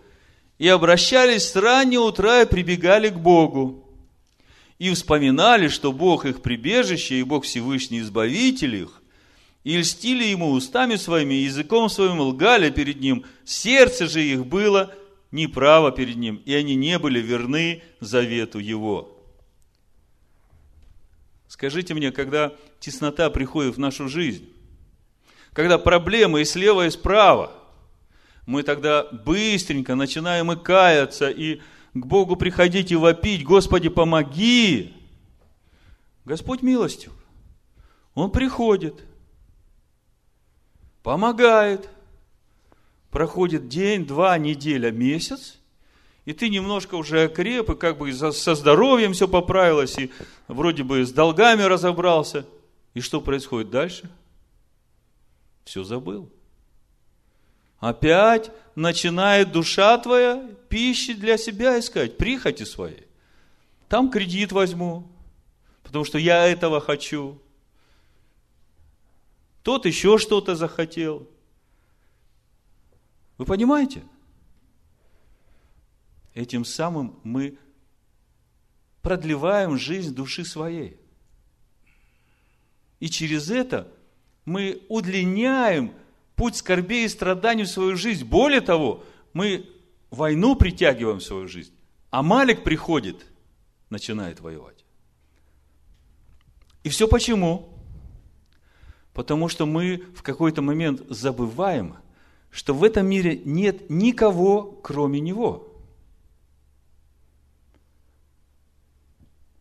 [0.58, 3.84] и обращались с раннего утра и прибегали к Богу.
[4.78, 9.01] И вспоминали, что Бог их прибежище и Бог Всевышний Избавитель их,
[9.64, 14.93] и льстили ему устами своими, языком своим лгали перед ним, сердце же их было
[15.32, 19.12] неправо перед ним, и они не были верны завету его.
[21.47, 24.49] Скажите мне, когда теснота приходит в нашу жизнь,
[25.53, 27.51] когда проблемы и слева, и справа,
[28.46, 31.62] мы тогда быстренько начинаем и каяться, и
[31.93, 34.93] к Богу приходить и вопить, Господи, помоги.
[36.26, 37.12] Господь милостив.
[38.14, 39.04] Он приходит,
[41.04, 41.89] помогает.
[43.10, 45.58] Проходит день, два, неделя, месяц,
[46.26, 50.12] и ты немножко уже окреп, и как бы со здоровьем все поправилось, и
[50.50, 52.46] вроде бы с долгами разобрался.
[52.93, 54.10] И что происходит дальше?
[55.64, 56.30] Все забыл.
[57.80, 63.06] Опять начинает душа твоя пищи для себя искать, прихоти своей.
[63.88, 65.08] Там кредит возьму,
[65.84, 67.40] потому что я этого хочу.
[69.64, 71.28] Тот еще что-то захотел.
[73.38, 74.04] Вы понимаете?
[76.34, 77.58] Этим самым мы
[79.02, 81.00] продлеваем жизнь души своей.
[83.00, 83.92] И через это
[84.46, 85.94] мы удлиняем
[86.36, 88.26] путь скорбей и страданий в свою жизнь.
[88.26, 89.70] Более того, мы
[90.12, 91.74] войну притягиваем в свою жизнь.
[92.10, 93.26] А Малик приходит,
[93.90, 94.86] начинает воевать.
[96.84, 97.70] И все почему?
[99.14, 101.96] Потому что мы в какой-то момент забываем,
[102.52, 105.72] что в этом мире нет никого, кроме Него.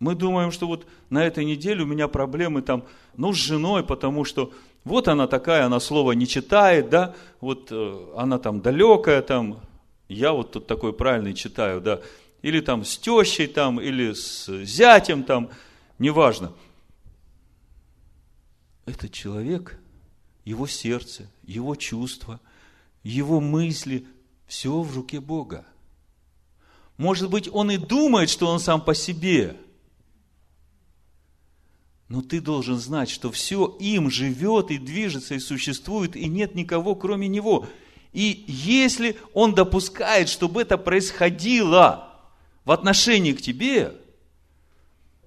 [0.00, 2.84] Мы думаем, что вот на этой неделе у меня проблемы там,
[3.16, 4.52] ну, с женой, потому что
[4.84, 9.60] вот она такая, она слова не читает, да, вот э, она там далекая, там,
[10.08, 12.00] я вот тут такой правильный читаю, да,
[12.42, 15.50] или там с тещей там, или с зятем там,
[15.98, 16.52] неважно.
[18.84, 19.78] Этот человек,
[20.44, 22.38] его сердце, его чувства,
[23.02, 24.06] его мысли,
[24.46, 25.64] все в руке Бога.
[26.98, 29.56] Может быть, он и думает, что он сам по себе–
[32.08, 36.94] но ты должен знать, что все им живет и движется и существует, и нет никого,
[36.94, 37.66] кроме него.
[38.12, 42.20] И если он допускает, чтобы это происходило
[42.64, 43.94] в отношении к тебе,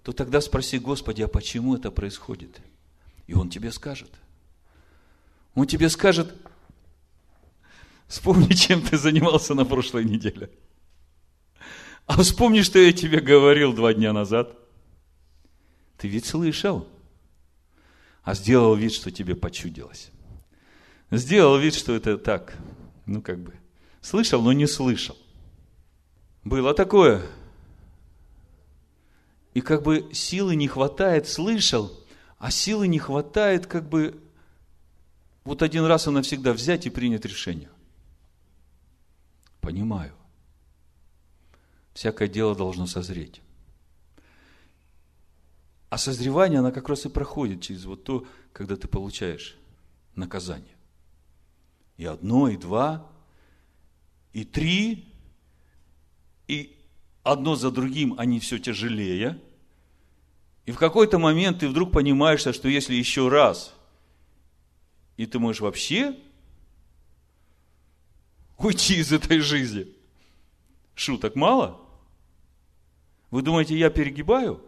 [0.03, 2.61] то тогда спроси, Господи, а почему это происходит?
[3.25, 4.11] И он тебе скажет.
[5.55, 6.34] Он тебе скажет,
[8.07, 10.51] вспомни, чем ты занимался на прошлой неделе.
[12.05, 14.55] А вспомни, что я тебе говорил два дня назад–
[15.98, 16.88] ты ведь слышал,
[18.24, 20.12] а сделал вид, что тебе почудилось.
[21.12, 22.58] Сделал вид, что это так,
[23.06, 23.54] ну как бы,
[24.02, 25.18] слышал, но не слышал.
[26.43, 27.26] Было такое.
[29.54, 31.91] И как бы силы не хватает, слышал,
[32.38, 34.22] а силы не хватает как бы
[35.43, 37.70] вот один раз и навсегда взять и принять решение.
[39.62, 40.14] Понимаю.
[41.93, 43.41] Всякое дело должно созреть.
[45.90, 49.58] А созревание, оно как раз и проходит через вот то, когда ты получаешь
[50.16, 50.76] наказание.
[51.96, 53.10] И одно, и два,
[54.34, 55.14] и три,
[56.48, 56.78] и
[57.24, 59.42] одно за другим они все тяжелее.
[60.66, 63.74] И в какой-то момент ты вдруг понимаешь, что если еще раз,
[65.16, 66.18] и ты можешь вообще
[68.58, 69.88] уйти из этой жизни.
[70.96, 71.80] Шуток мало?
[73.32, 74.62] Вы думаете, я перегибаю?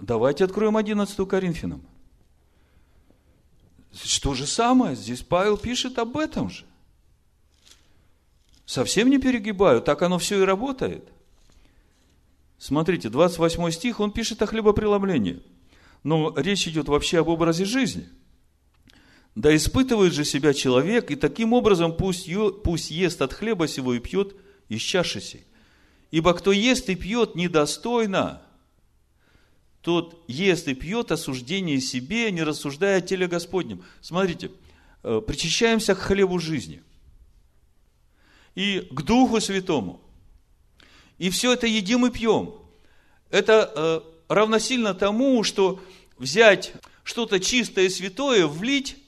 [0.00, 1.82] Давайте откроем 11 Коринфянам.
[3.92, 4.94] Что же самое?
[4.94, 6.64] Здесь Павел пишет об этом же.
[8.64, 11.08] Совсем не перегибаю, так оно все и работает.
[12.58, 15.42] Смотрите, 28 стих, он пишет о хлебопреломлении.
[16.02, 18.08] Но речь идет вообще об образе жизни.
[19.34, 22.28] Да испытывает же себя человек, и таким образом пусть,
[22.62, 24.36] пусть ест от хлеба сего и пьет
[24.68, 25.46] из чаши сей.
[26.10, 28.42] Ибо кто ест и пьет недостойно,
[29.88, 33.82] тот ест и пьет осуждение себе, не рассуждая о теле Господнем.
[34.02, 34.50] Смотрите,
[35.02, 36.82] э, причащаемся к хлебу жизни
[38.54, 40.02] и к Духу Святому.
[41.16, 42.56] И все это едим и пьем.
[43.30, 45.80] Это э, равносильно тому, что
[46.18, 48.98] взять что-то чистое и святое, влить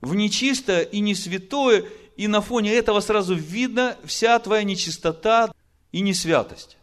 [0.00, 1.84] в нечистое и не святое,
[2.16, 5.52] и на фоне этого сразу видно вся твоя нечистота
[5.92, 6.78] и несвятость.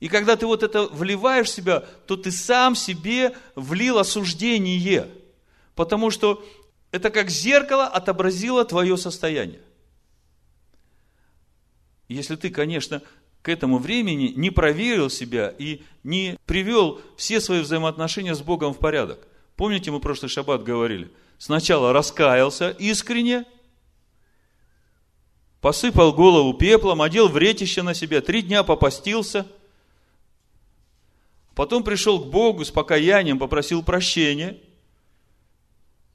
[0.00, 5.08] И когда ты вот это вливаешь в себя, то ты сам себе влил осуждение.
[5.74, 6.44] Потому что
[6.90, 9.60] это как зеркало отобразило твое состояние.
[12.08, 13.02] Если ты, конечно,
[13.42, 18.78] к этому времени не проверил себя и не привел все свои взаимоотношения с Богом в
[18.78, 19.26] порядок.
[19.56, 21.10] Помните, мы прошлый шаббат говорили?
[21.38, 23.44] Сначала раскаялся искренне,
[25.60, 29.46] посыпал голову пеплом, одел вретище на себя, три дня попастился–
[31.56, 34.58] Потом пришел к Богу с покаянием, попросил прощения.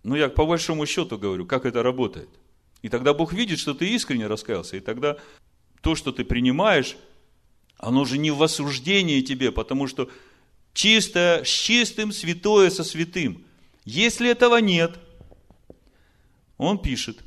[0.03, 2.29] Ну, я по большому счету говорю, как это работает.
[2.83, 4.77] И тогда Бог видит, что ты искренне раскаялся.
[4.77, 5.17] И тогда
[5.81, 6.95] то, что ты принимаешь,
[7.79, 10.11] оно же не в осуждении тебе, потому что
[10.75, 13.43] чистое с чистым, святое со святым.
[13.83, 14.99] Если этого нет,
[16.57, 17.17] он пишет,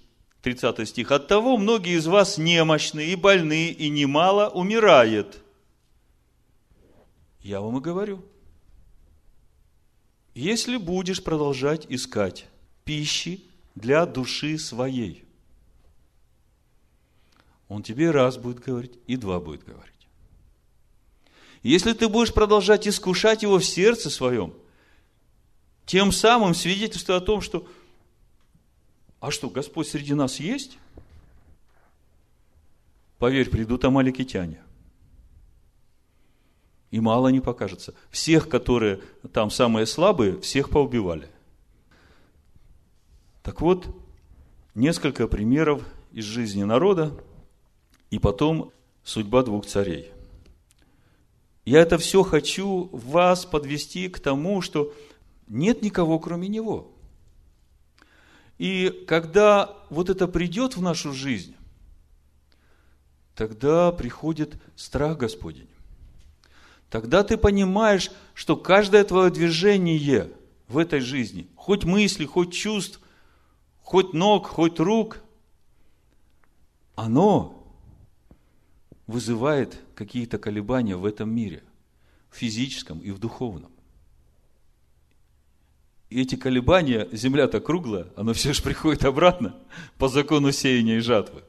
[0.42, 5.43] 30 стих, «От того многие из вас немощны и больны, и немало умирает».
[7.44, 8.24] Я вам и говорю.
[10.34, 12.46] Если будешь продолжать искать
[12.84, 15.24] пищи для души своей,
[17.68, 19.92] он тебе раз будет говорить, и два будет говорить.
[21.62, 24.54] Если ты будешь продолжать искушать его в сердце своем,
[25.84, 27.68] тем самым свидетельство о том, что
[29.20, 30.78] а что, Господь среди нас есть?
[33.18, 34.62] Поверь, придут амаликитяне–
[36.94, 37.92] и мало не покажется.
[38.08, 39.00] Всех, которые
[39.32, 41.28] там самые слабые, всех поубивали.
[43.42, 43.88] Так вот,
[44.76, 45.82] несколько примеров
[46.12, 47.12] из жизни народа,
[48.10, 48.70] и потом
[49.02, 50.12] судьба двух царей.
[51.64, 54.94] Я это все хочу вас подвести к тому, что
[55.48, 56.92] нет никого, кроме Него.
[58.56, 61.56] И когда вот это придет в нашу жизнь,
[63.34, 65.66] тогда приходит страх Господень.
[66.94, 70.30] Тогда ты понимаешь, что каждое твое движение
[70.68, 73.00] в этой жизни, хоть мысли, хоть чувств,
[73.82, 75.18] хоть ног, хоть рук,
[76.94, 77.66] оно
[79.08, 81.64] вызывает какие-то колебания в этом мире,
[82.30, 83.72] в физическом и в духовном.
[86.10, 89.56] И эти колебания, земля-то круглая, оно все же приходит обратно
[89.98, 91.42] по закону сеяния и жатвы.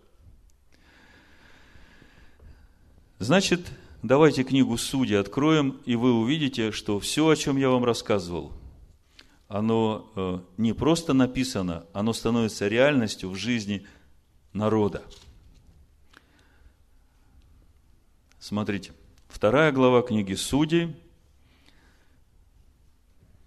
[3.20, 3.62] Значит,
[4.04, 8.54] Давайте книгу Судьи откроем, и вы увидите, что все, о чем я вам рассказывал,
[9.48, 13.86] оно э, не просто написано, оно становится реальностью в жизни
[14.54, 15.04] народа.
[18.40, 18.94] Смотрите,
[19.28, 20.96] вторая глава книги Судей.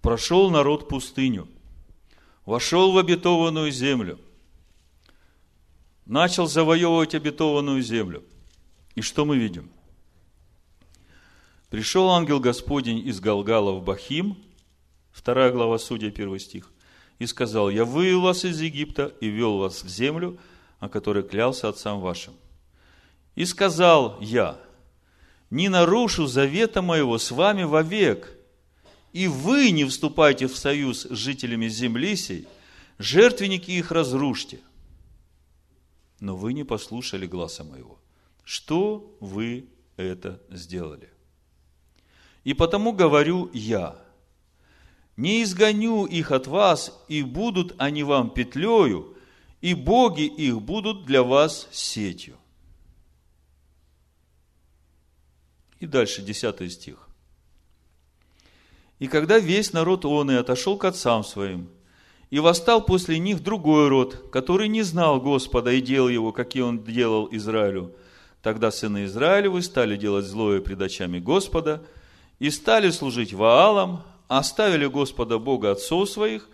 [0.01, 1.49] Прошел народ пустыню,
[2.47, 4.19] вошел в обетованную землю,
[6.07, 8.25] начал завоевывать обетованную землю.
[8.95, 9.71] И что мы видим?
[11.71, 14.39] Пришел ангел Господень из Галгала в Бахим,
[15.11, 16.73] вторая глава Судья, первый стих,
[17.19, 20.39] и сказал, я вывел вас из Египта и вел вас в землю,
[20.79, 22.33] о которой клялся отцам вашим.
[23.35, 24.59] И сказал я,
[25.51, 28.35] не нарушу завета моего с вами вовек,
[29.13, 32.49] и вы не вступайте в союз с жителями земли сей,
[32.97, 34.61] жертвенники их разрушьте.
[36.19, 37.99] Но вы не послушали гласа моего.
[38.43, 41.11] Что вы это сделали?
[42.49, 43.95] И потому говорю я,
[45.19, 49.19] не изгоню их от вас, и будут они вам петлею,
[49.61, 52.39] и боги их будут для вас сетью.
[55.79, 57.07] И дальше, 10 стих.
[58.99, 61.69] И когда весь народ он и отошел к отцам своим,
[62.31, 66.83] и восстал после них другой род, который не знал Господа и делал его, какие он
[66.83, 67.95] делал Израилю,
[68.41, 71.87] тогда сыны Израилевы стали делать злое пред очами Господа,
[72.39, 76.49] и стали служить Ваалам, оставили Господа Бога отцов своих,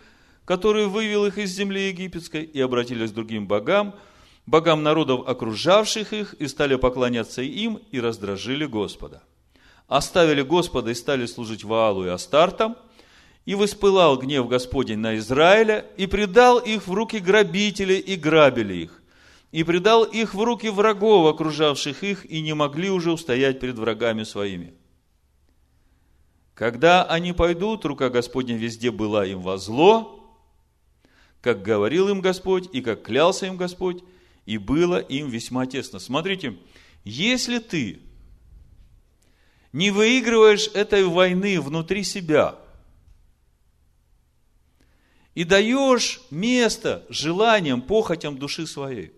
[0.45, 3.95] который вывел их из земли египетской, и обратились к другим богам,
[4.45, 9.23] богам народов, окружавших их, и стали поклоняться им, и раздражили Господа.
[9.87, 12.75] Оставили Господа и стали служить Ваалу и Астартам,
[13.45, 19.03] и воспылал гнев Господень на Израиля, и предал их в руки грабителей, и грабили их,
[19.51, 24.23] и предал их в руки врагов, окружавших их, и не могли уже устоять перед врагами
[24.23, 24.73] своими.
[26.55, 30.25] Когда они пойдут, рука Господня везде была им во зло,
[31.41, 34.01] как говорил им Господь, и как клялся им Господь,
[34.45, 35.99] и было им весьма тесно.
[35.99, 36.57] Смотрите,
[37.03, 37.99] если ты
[39.73, 42.55] не выигрываешь этой войны внутри себя
[45.33, 49.11] и даешь место желаниям, похотям души своей,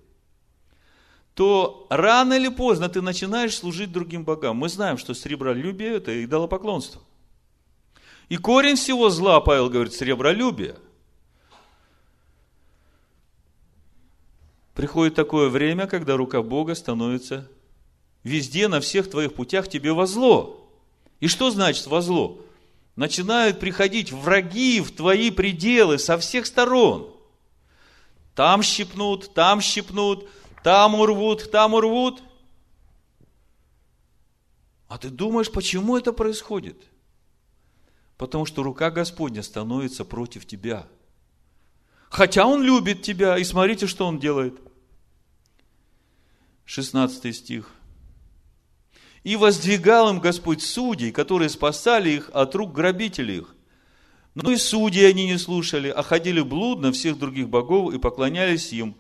[1.36, 4.58] то рано или поздно ты начинаешь служить другим богам.
[4.58, 7.04] Мы знаем, что сребролюбие– это идолопоклонство.
[8.30, 10.76] И корень всего зла, Павел говорит, сребролюбие–
[14.78, 17.50] приходит такое время, когда рука Бога становится
[18.24, 20.70] везде, на всех твоих путях тебе во зло.
[21.20, 22.40] И что значит во зло?
[22.96, 27.12] Начинают приходить враги в твои пределы со всех сторон.
[28.36, 30.30] Там щипнут, там щипнут,
[30.64, 32.22] там урвут, там урвут.
[34.88, 36.78] А ты думаешь, почему это происходит?
[38.18, 40.88] Потому что рука Господня становится против тебя.
[42.10, 44.60] Хотя Он любит тебя, и смотрите, что Он делает.
[46.66, 47.72] 16 стих.
[49.24, 53.56] «И воздвигал им Господь судей, которые спасали их от рук грабителей их.
[54.36, 58.96] Но и судьи они не слушали, а ходили блудно всех других богов и поклонялись им.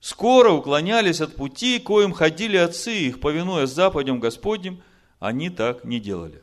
[0.00, 4.80] Скоро уклонялись от пути, коим ходили отцы их, повинуя западям Господним,
[5.18, 6.42] они так не делали.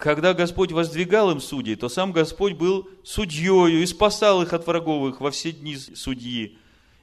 [0.00, 5.12] Когда Господь воздвигал им судей, то сам Господь был судьею и спасал их от врагов
[5.12, 6.56] их во все дни судьи.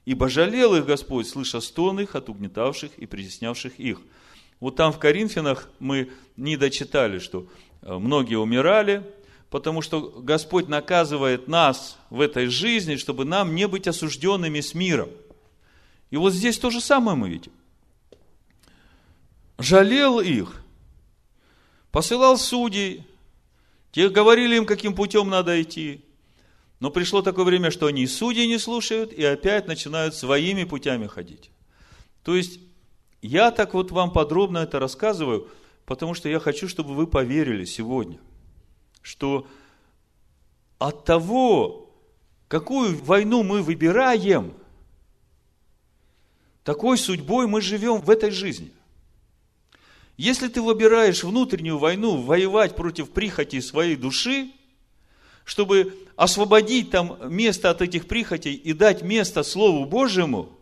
[0.05, 4.01] Ибо жалел их Господь, слыша стон их от угнетавших и притеснявших их.
[4.59, 7.45] Вот там в Коринфянах мы не дочитали, что
[7.83, 9.03] э, многие умирали,
[9.51, 15.09] потому что Господь наказывает нас в этой жизни, чтобы нам не быть осужденными с миром.
[16.09, 17.51] И вот здесь то же самое мы видим.
[19.59, 20.63] Жалел их,
[21.97, 23.03] посылал судей,
[23.91, 26.05] те говорили им, каким путем надо идти.
[26.79, 31.07] Но пришло такое время, что они и судьи не слушают, и опять начинают своими путями
[31.07, 31.49] ходить.
[32.21, 32.59] То есть,
[33.23, 35.49] я так вот вам подробно это рассказываю,
[35.87, 38.19] потому что я хочу, чтобы вы поверили сегодня,
[39.01, 39.47] что
[40.77, 41.89] от того,
[42.47, 44.53] какую войну мы выбираем,
[46.63, 48.71] такой судьбой мы живем в этой жизни.
[50.17, 54.51] Если ты выбираешь внутреннюю войну, воевать против прихоти своей души,
[55.45, 60.57] чтобы освободить там место от этих прихотей и дать место Слову Божьему,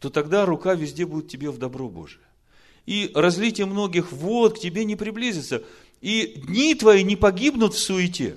[0.00, 2.22] то тогда рука везде будет тебе в добро Божие.
[2.84, 5.62] И разлитие многих вод к тебе не приблизится.
[6.00, 8.36] И дни твои не погибнут в суете.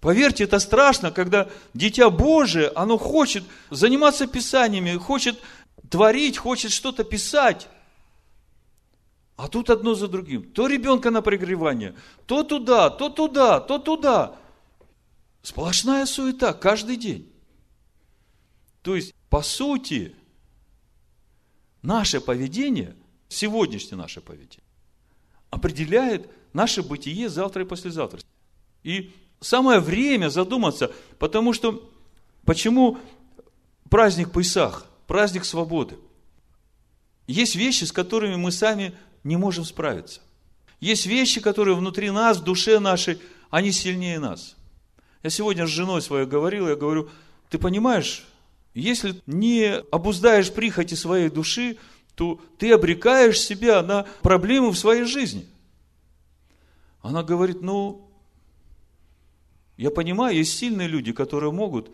[0.00, 5.40] Поверьте, это страшно, когда дитя Божие, оно хочет заниматься писаниями, хочет
[5.90, 7.68] творить, хочет что-то писать.
[9.36, 10.50] А тут одно за другим.
[10.50, 11.94] То ребенка на прогревание,
[12.26, 14.36] то туда, то туда, то туда.
[15.42, 17.32] Сплошная суета каждый день.
[18.82, 20.16] То есть, по сути,
[21.82, 22.96] наше поведение,
[23.28, 24.64] сегодняшнее наше поведение,
[25.50, 28.20] определяет наше бытие завтра и послезавтра.
[28.82, 31.88] И самое время задуматься, потому что,
[32.44, 32.98] почему
[33.88, 35.98] праздник Песах, праздник свободы?
[37.26, 38.94] Есть вещи, с которыми мы сами
[39.24, 40.20] не можем справиться.
[40.78, 43.18] Есть вещи, которые внутри нас, в душе нашей,
[43.50, 44.54] они сильнее нас.
[45.24, 47.10] Я сегодня с женой своей говорил, я говорю,
[47.50, 48.24] ты понимаешь,
[48.74, 51.78] если не обуздаешь прихоти своей души,
[52.14, 55.46] то ты обрекаешь себя на проблемы в своей жизни.
[57.00, 58.08] Она говорит, ну,
[59.76, 61.90] я понимаю, есть сильные люди, которые могут,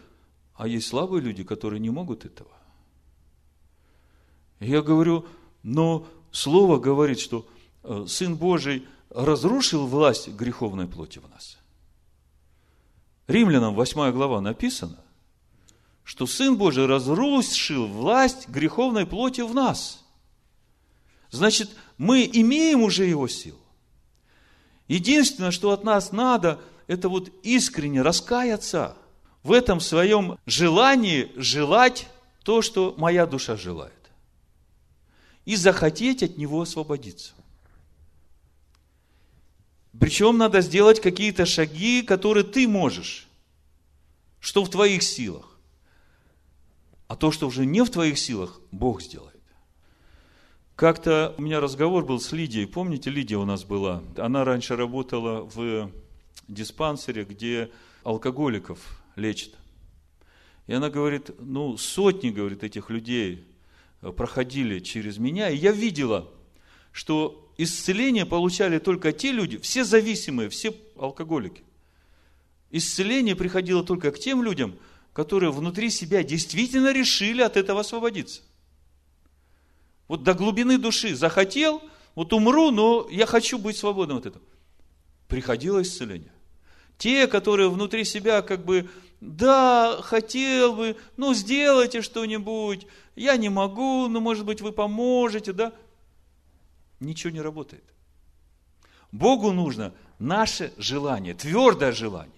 [0.55, 2.51] а есть слабые люди, которые не могут этого.
[4.61, 5.27] Я говорю,
[5.63, 7.47] но Слово говорит, что
[7.83, 11.59] э, Сын Божий разрушил власть греховной плоти в нас.
[13.29, 14.99] Римлянам 8 глава написано,
[16.03, 20.05] что Сын Божий разрушил власть греховной плоти в нас.
[21.31, 23.59] Значит, мы имеем уже Его силу.
[24.89, 28.97] Единственное, что от нас надо, это вот искренне раскаяться
[29.43, 32.09] в этом своем желании желать
[32.43, 34.04] то, что моя душа желает.
[35.45, 37.35] И захотеть от него освободиться.
[39.99, 43.29] Причем надо сделать какие-то шаги, которые ты можешь,
[44.41, 45.59] что в твоих силах.
[47.07, 49.41] А то, что уже не в твоих силах, Бог сделает.
[50.75, 52.67] Как-то у меня разговор был с Лидией.
[52.67, 54.03] Помните, Лидия у нас была?
[54.17, 55.91] Она раньше работала в
[56.49, 57.71] диспансере, где
[58.03, 58.81] алкоголиков
[59.15, 59.53] лечат.
[60.67, 63.47] И она говорит, ну, сотни, говорит, этих людей
[64.13, 66.31] проходили через меня, и я видела,
[66.93, 71.63] что исцеление получали только те люди, все зависимые, все алкоголики.
[72.71, 74.77] Исцеление приходило только к тем людям,
[75.13, 78.43] которые внутри себя действительно решили от этого освободиться.
[80.09, 81.83] Вот до глубины души захотел,
[82.15, 84.45] вот умру, но я хочу быть свободным от этого.
[85.29, 86.33] Приходило исцеление.
[86.99, 88.89] Те, которые внутри себя как бы,
[89.21, 92.87] да, хотел бы, ну, сделайте что-нибудь,
[93.17, 95.73] я не могу, но, может быть, вы поможете, да?
[97.01, 97.85] Ничего не работает.
[99.13, 102.33] Богу нужно наше желание, твердое желание.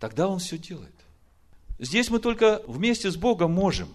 [0.00, 0.94] Тогда Он все делает.
[1.78, 3.88] Здесь мы только вместе с Богом можем.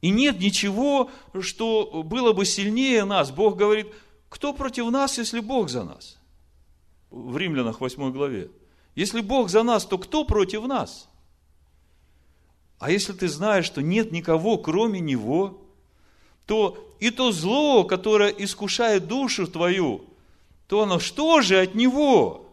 [0.00, 3.30] И нет ничего, что было бы сильнее нас.
[3.30, 3.86] Бог говорит,
[4.28, 6.18] кто против нас, если Бог за нас?
[7.10, 8.50] В Римлянах 8 главе.
[8.94, 11.08] Если Бог за нас, то кто против нас?
[12.82, 15.62] А если ты знаешь, что нет никого, кроме Него,
[16.46, 20.04] то и то зло, которое искушает душу твою,
[20.66, 22.44] то оно что же от Него?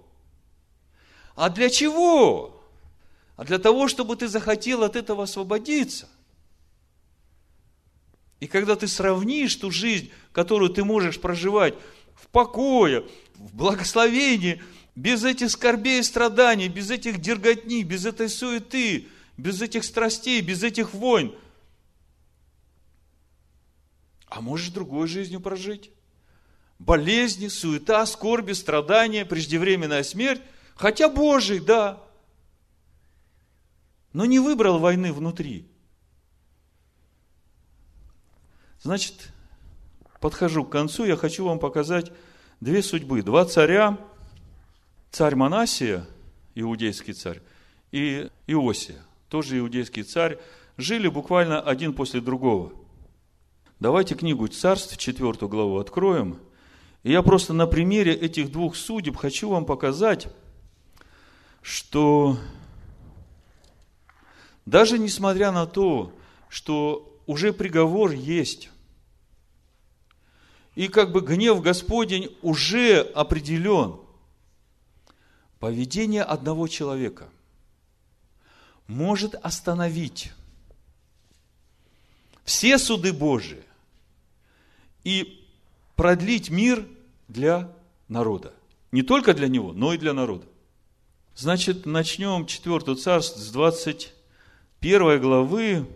[1.35, 2.55] А для чего?
[3.39, 6.09] а для того, чтобы ты захотел от этого освободиться.
[8.41, 11.73] И когда ты сравнишь ту жизнь, которую ты можешь проживать
[12.15, 13.05] в покое,
[13.35, 14.61] в благословении,
[14.93, 19.07] без этих скорбей и страданий, без этих дерготней, без этой суеты,
[19.39, 21.33] без этих страстей, без этих войн,
[24.27, 25.91] а можешь другой жизнью прожить.
[26.77, 30.41] Болезни, суета, скорби, страдания, преждевременная смерть,
[30.75, 32.01] хотя Божий, да,
[34.13, 35.67] но не выбрал войны внутри.
[38.81, 39.31] Значит,
[40.21, 42.11] подхожу к концу, я хочу вам показать
[42.61, 43.23] две судьбы.
[43.23, 43.97] Два царя,
[45.11, 46.07] царь Манасия,
[46.55, 47.41] иудейский царь,
[47.91, 50.39] и Иосия, тоже иудейский царь,
[50.77, 52.73] жили буквально один после другого.
[53.79, 56.39] Давайте книгу царств, четвертую главу откроем.
[57.03, 60.27] И я просто на примере этих двух судеб хочу вам показать,
[61.61, 62.37] что
[64.65, 66.11] даже несмотря на то,
[66.49, 68.69] что уже приговор есть,
[70.75, 73.99] и как бы гнев Господень уже определен,
[75.59, 77.29] поведение одного человека
[78.89, 80.31] может остановить
[82.43, 83.63] все суды Божии
[85.03, 85.45] и
[85.95, 86.85] продлить мир
[87.27, 87.71] для
[88.07, 88.51] народа.
[88.91, 90.47] Не только для него, но и для народа.
[91.35, 94.11] Значит, начнем 4 царство с 20
[94.79, 95.87] первой главы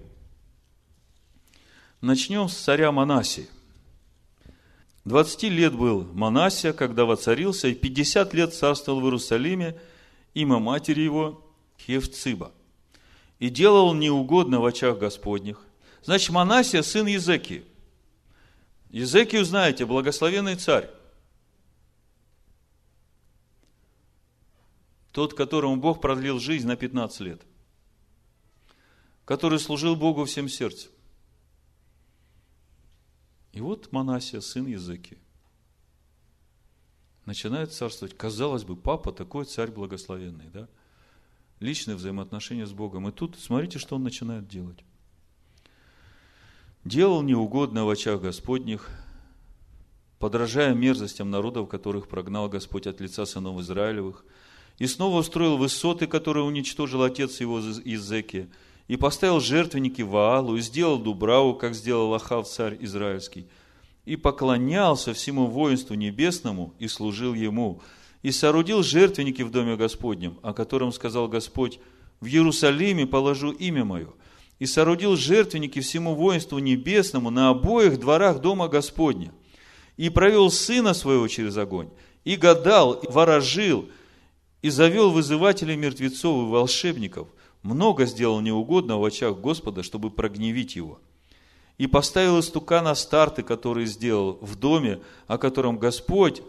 [2.00, 3.48] начнем с царя Манасии.
[5.06, 9.82] 20 лет был Манасия, когда воцарился, и 50 лет царствовал в Иерусалиме,
[10.36, 11.44] имя матери его
[11.80, 12.52] Хевциба.
[13.44, 15.60] И делал неугодно в очах Господних.
[16.02, 17.66] Значит, Манасия сын Езекии.
[18.90, 20.90] Езекию, знаете, благословенный царь.
[25.12, 27.42] Тот, которому Бог продлил жизнь на 15 лет–
[29.26, 30.92] который служил Богу всем сердцем.
[33.52, 35.18] И вот Манасия, сын Языки,
[37.26, 38.18] начинает царствовать.
[38.18, 40.68] Казалось бы, папа такой царь благословенный, да?
[41.64, 43.08] Личные взаимоотношения с Богом.
[43.08, 44.80] И тут смотрите, что он начинает делать.
[46.84, 48.90] Делал неугодно в очах Господних,
[50.20, 54.26] подражая мерзостям народов, которых прогнал Господь от лица сынов Израилевых,
[54.78, 58.50] и снова устроил высоты, которые уничтожил отец его из Зеки,
[58.90, 63.48] и поставил жертвенники Ваалу, и сделал Дубраву, как сделал Ахав, царь израильский,
[64.04, 67.82] и поклонялся всему воинству небесному, и служил ему,
[68.24, 71.80] и соорудил жертвенники в доме Господнем, о котором сказал Господь,
[72.20, 74.10] в Иерусалиме положу имя мое,
[74.58, 79.32] и соорудил жертвенники всему воинству небесному на обоих дворах дома Господня,
[79.98, 81.90] и провел сына своего через огонь,
[82.24, 83.88] и гадал, и ворожил,
[84.64, 87.28] и завел вызывателей мертвецов и волшебников–
[87.64, 91.00] много сделал неугодно в очах Господа, чтобы прогневить его.
[91.78, 96.44] И поставил истукана старты, который сделал в доме, о котором Господь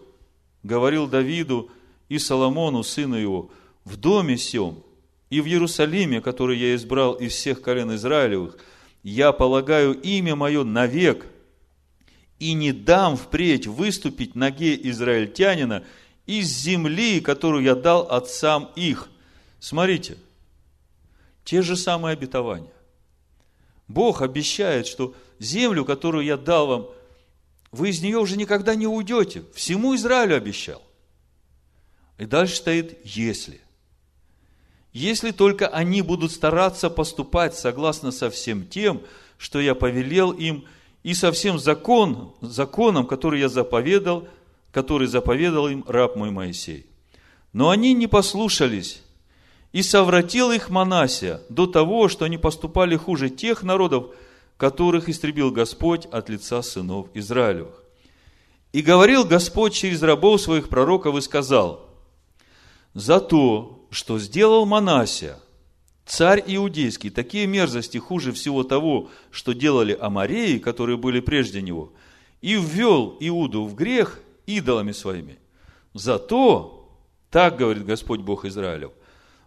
[0.65, 1.71] говорил Давиду
[2.09, 3.51] и Соломону, сыну его,
[3.85, 4.83] в доме сем
[5.31, 8.57] и в Иерусалиме, который я избрал из всех колен Израилевых,
[9.05, 11.27] я полагаю имя мое навек,
[12.41, 15.85] и не дам впредь выступить ноге израильтянина
[16.27, 19.09] из земли, которую я дал отцам их.
[19.61, 20.17] Смотрите,
[21.45, 22.73] те же самые обетования.
[23.87, 26.87] Бог обещает, что землю, которую я дал вам,
[27.75, 29.43] вы из нее уже никогда не уйдете.
[29.53, 30.81] Всему Израилю обещал.
[32.19, 33.61] И дальше стоит «если».
[34.93, 39.03] Если только они будут стараться поступать согласно со всем тем,
[39.39, 40.67] что я повелел им,
[41.03, 44.29] и со всем закон, законом, который я заповедал,
[44.71, 46.87] который заповедал им раб мой Моисей.
[47.53, 49.03] Но они не послушались
[49.73, 54.15] и совратил их Манасия до того, что они поступали хуже тех народов,
[54.57, 57.83] которых истребил Господь от лица сынов Израилевых.
[58.73, 61.89] И говорил Господь через рабов своих пророков и сказал,
[62.93, 65.39] «За то, что сделал Манасия,
[66.05, 71.93] царь иудейский, такие мерзости хуже всего того, что делали амареи, которые были прежде него,
[72.41, 75.39] и ввел Иуду в грех идолами своими.
[75.95, 76.99] За то,
[77.31, 78.93] так говорит Господь Бог Израилев,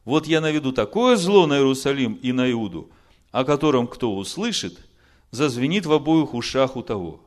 [0.04, 2.90] вот я наведу такое зло на Иерусалим и на Иуду,
[3.32, 4.87] о котором кто услышит,
[5.32, 7.22] зазвенит в обоих ушах у того.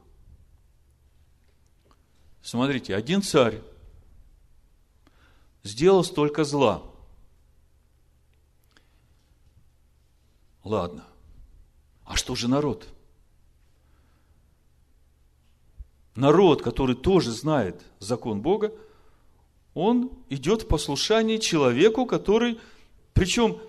[2.42, 3.60] Смотрите, один царь
[5.62, 6.82] сделал столько зла.
[10.64, 11.04] Ладно.
[12.04, 12.88] А что же народ?
[16.14, 18.74] Народ, который тоже знает закон Бога,
[19.74, 22.58] он идет в послушание человеку, который,
[23.14, 23.60] причем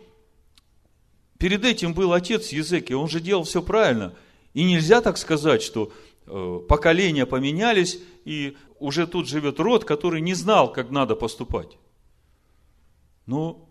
[1.42, 4.14] перед этим был отец Языки, он же делал все правильно.
[4.54, 5.92] И нельзя так сказать, что
[6.28, 11.80] э, поколения поменялись, и уже тут живет род, который не знал, как надо поступать.
[13.26, 13.68] Но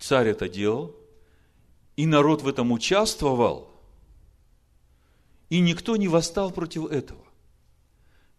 [0.00, 0.96] царь это делал,
[1.94, 3.70] и народ в этом участвовал,
[5.50, 7.24] и никто не восстал против этого.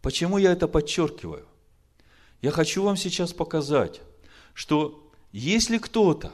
[0.02, 1.48] Почему я это подчеркиваю?
[2.42, 4.02] Я хочу вам сейчас показать,
[4.54, 6.34] что если кто-то,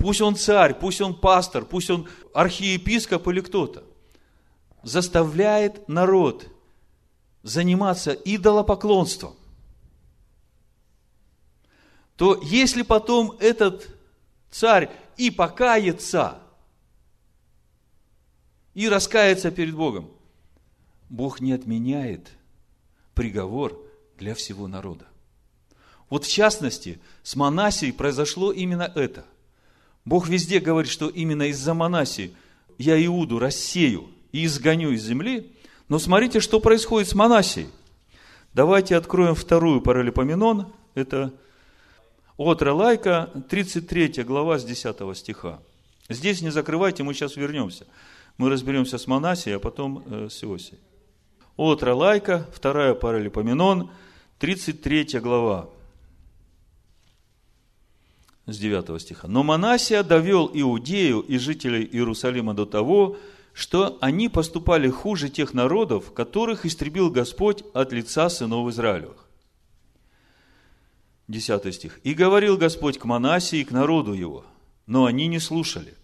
[0.00, 3.84] пусть он царь, пусть он пастор, пусть он архиепископ или кто-то,
[4.82, 6.48] заставляет народ
[7.42, 9.36] заниматься идолопоклонством,
[12.16, 13.88] то если потом этот
[14.50, 16.38] царь и покается,
[18.72, 20.10] и раскается перед Богом,
[21.10, 22.30] Бог не отменяет
[23.14, 23.78] приговор
[24.16, 25.06] для всего народа.
[26.08, 29.26] Вот в частности, с Манасией произошло именно это.
[30.10, 32.34] Бог везде говорит, что именно из-за Манасии
[32.78, 35.52] я Иуду рассею и изгоню из земли.
[35.88, 37.68] Но смотрите, что происходит с Манасией.
[38.52, 40.72] Давайте откроем вторую паралипоменон.
[40.96, 41.32] Это
[42.36, 45.60] от Релайка, 33 глава с 10 стиха.
[46.08, 47.86] Здесь не закрывайте, мы сейчас вернемся.
[48.36, 50.80] Мы разберемся с Манасией, а потом э, с Иосией.
[51.56, 53.92] От Релайка, вторая паралипоменон,
[54.40, 55.70] 33 глава,
[58.52, 59.28] с 9 стиха.
[59.28, 63.16] «Но Манасия довел Иудею и жителей Иерусалима до того,
[63.52, 69.28] что они поступали хуже тех народов, которых истребил Господь от лица сынов Израилевых.
[71.28, 72.00] 10 стих.
[72.04, 74.44] «И говорил Господь к Манасии и к народу его,
[74.86, 75.94] но они не слушали.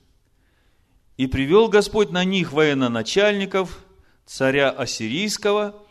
[1.16, 3.78] И привел Господь на них военачальников,
[4.26, 5.74] царя Ассирийского–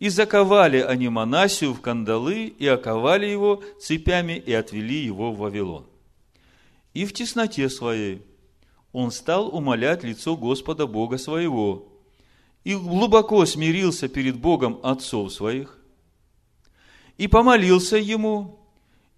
[0.00, 5.86] и заковали они Манасию в кандалы, и оковали его цепями, и отвели его в Вавилон.
[6.94, 8.22] И в тесноте своей.
[8.92, 11.88] Он стал умолять лицо Господа Бога своего,
[12.64, 15.78] и глубоко смирился перед Богом отцов своих,
[17.16, 18.58] и помолился ему,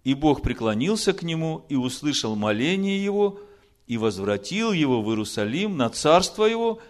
[0.05, 3.41] и Бог преклонился к нему, и услышал моление его,
[3.87, 6.81] и возвратил его в Иерусалим на царство его,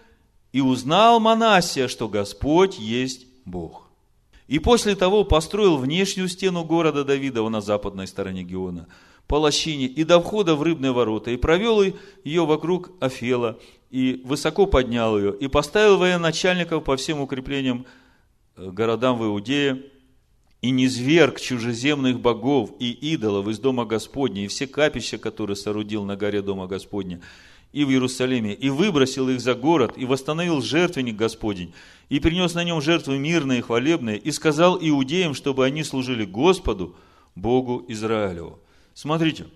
[0.51, 3.89] и узнал Манасия, что Господь есть Бог.
[4.47, 8.87] И после того построил внешнюю стену города Давидова на западной стороне Геона,
[9.27, 11.81] по лощине и до входа в рыбные ворота, и провел
[12.23, 13.59] ее вокруг Афела,
[13.89, 17.85] и высоко поднял ее, и поставил военачальников по всем укреплениям
[18.55, 19.83] э, городам в Иудее,
[20.63, 26.05] и не зверг чужеземных богов и идолов из Дома Господня, и все капища, которые соорудил
[26.05, 27.19] на горе Дома Господня,
[27.73, 31.73] и в Иерусалиме, и выбросил их за город, и восстановил жертвенник Господень,
[32.07, 36.95] и принес на нем жертвы мирные и хвалебные, и сказал иудеям, чтобы они служили Господу,
[37.35, 38.59] Богу Израилеву.
[38.93, 39.47] Смотрите,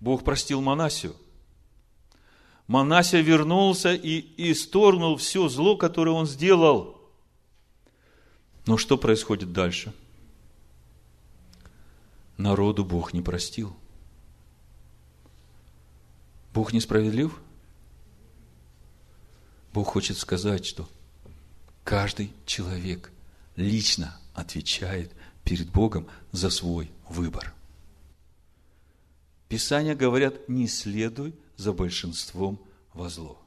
[0.00, 1.16] Бог простил Манасию.
[2.66, 7.00] Манасия вернулся и исторгнул все зло, которое он сделал.
[8.66, 9.92] Но что происходит дальше?
[12.36, 13.74] Народу Бог не простил.
[16.52, 17.38] Бог несправедлив?
[19.72, 20.88] Бог хочет сказать, что
[21.84, 23.12] каждый человек
[23.56, 25.12] лично отвечает
[25.44, 27.55] перед Богом за свой выбор.
[29.48, 32.58] Писания говорят, не следуй за большинством
[32.92, 33.40] во зло.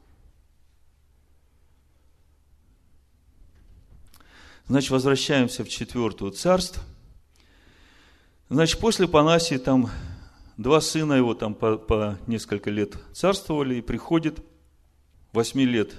[4.68, 6.84] Значит, возвращаемся в четвертую царство.
[8.50, 9.90] Значит, после Панасии там
[10.58, 14.40] два сына его там по, по несколько лет царствовали, и приходит,
[15.34, 15.94] восьми лет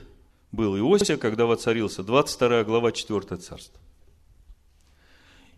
[0.50, 3.78] был Иосия, когда воцарился, 22 глава 4 царства.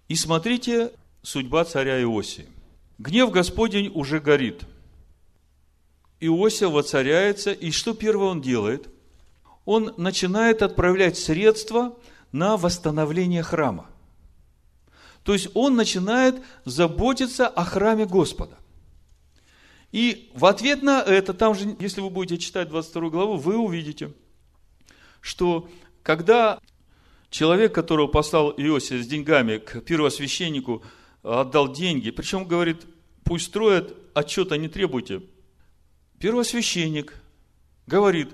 [0.08, 2.48] И смотрите, судьба царя Иосии–
[2.98, 4.62] Гнев Господень уже горит.
[6.20, 8.88] Иосия воцаряется, и что первое он делает?
[9.64, 11.98] Он начинает отправлять средства
[12.30, 13.88] на восстановление храма.
[15.24, 18.56] То есть он начинает заботиться о храме Господа.
[19.92, 24.12] И в ответ на это, там же, если вы будете читать 22 главу, вы увидите,
[25.20, 25.68] что
[26.02, 26.58] когда
[27.30, 30.82] человек, которого послал Иосия с деньгами к первосвященнику,
[31.22, 32.86] отдал деньги, причем говорит,
[33.24, 35.22] пусть строят, отчета не требуйте.
[36.18, 37.14] Первосвященник
[37.86, 38.30] говорит,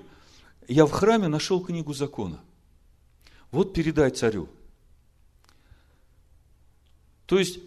[0.67, 2.39] я в храме нашел книгу закона.
[3.51, 4.49] Вот передай царю.
[7.25, 7.59] То есть,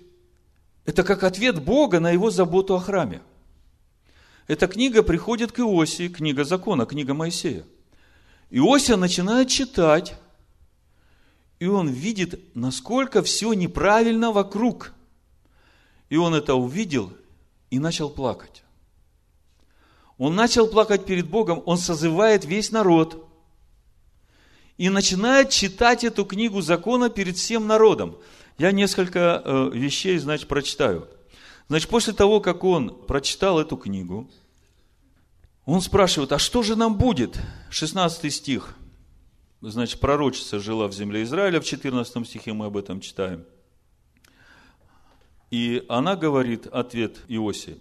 [0.84, 3.22] это как ответ Бога на его заботу о храме.
[4.48, 7.64] Эта книга приходит к Иосии, книга закона, книга Моисея.
[8.50, 10.16] Иосия начинает читать,
[11.60, 14.92] и он видит, насколько все неправильно вокруг–
[16.12, 17.10] и он это увидел
[17.70, 18.64] и начал плакать.
[20.18, 23.26] Он начал плакать перед Богом, он созывает весь народ
[24.76, 28.18] и начинает читать эту книгу закона перед всем народом.
[28.58, 31.08] Я несколько э, вещей, значит, прочитаю.
[31.68, 34.30] Значит, после того, как он прочитал эту книгу,
[35.64, 37.40] он спрашивает, а что же нам будет?
[37.70, 38.76] 16 стих.
[39.62, 43.46] Значит, пророчица жила в земле Израиля, в 14 стихе мы об этом читаем.
[45.53, 47.78] И она говорит, ответ Иосии,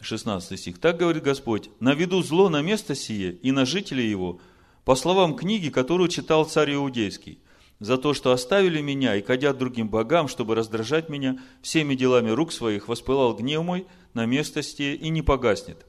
[0.00, 0.80] 16 стих.
[0.80, 4.40] Так говорит Господь, наведу зло на место сие и на жителей его,
[4.86, 7.38] по словам книги, которую читал царь Иудейский,
[7.80, 12.50] за то, что оставили меня и кадят другим богам, чтобы раздражать меня, всеми делами рук
[12.50, 15.84] своих воспылал гнев мой на место сие и не погаснет.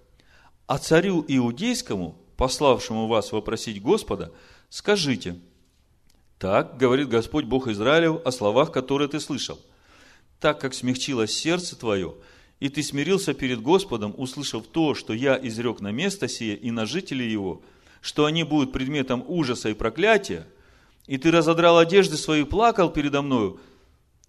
[0.66, 4.34] А царю Иудейскому, пославшему вас вопросить Господа,
[4.68, 5.40] скажите,
[6.38, 9.58] так говорит Господь Бог Израилев о словах, которые ты слышал–
[10.40, 12.16] так как смягчилось сердце твое,
[12.60, 16.86] и ты смирился перед Господом, услышав то, что я изрек на место сие и на
[16.86, 17.62] жителей его,
[18.02, 20.48] что они будут предметом ужаса и проклятия,
[21.06, 23.60] и ты разодрал одежды свои и плакал передо мною,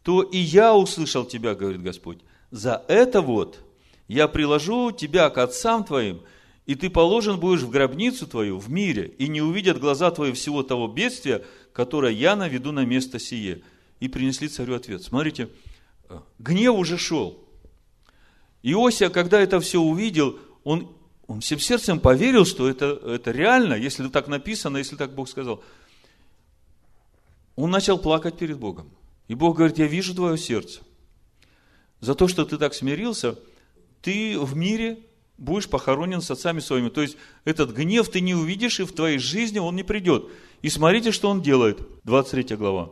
[0.02, 2.18] то и я услышал тебя, говорит Господь.
[2.50, 3.60] За это вот
[4.06, 6.22] я приложу тебя к отцам твоим,
[6.66, 10.62] и ты положен будешь в гробницу твою в мире, и не увидят глаза твои всего
[10.62, 13.62] того бедствия, которое я наведу на место сие.
[14.00, 15.02] И принесли царю ответ.
[15.02, 15.48] Смотрите,
[16.38, 17.44] гнев уже шел.
[18.62, 20.94] Иосия, когда это все увидел, он,
[21.26, 25.62] он всем сердцем поверил, что это, это реально, если так написано, если так Бог сказал.
[27.56, 28.90] Он начал плакать перед Богом.
[29.28, 30.80] И Бог говорит, я вижу твое сердце.
[32.00, 33.38] За то, что ты так смирился,
[34.00, 35.00] ты в мире
[35.36, 36.88] будешь похоронен с отцами своими.
[36.88, 40.26] То есть, этот гнев ты не увидишь, и в твоей жизни он не придет.
[40.62, 41.80] И смотрите, что он делает.
[42.04, 42.90] 23 глава.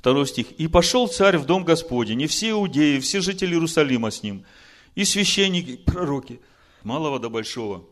[0.00, 0.52] Второй стих.
[0.52, 4.46] «И пошел царь в дом Господень, и все иудеи, все жители Иерусалима с ним,
[4.94, 6.40] и священники, пророки,
[6.84, 7.84] малого до большого,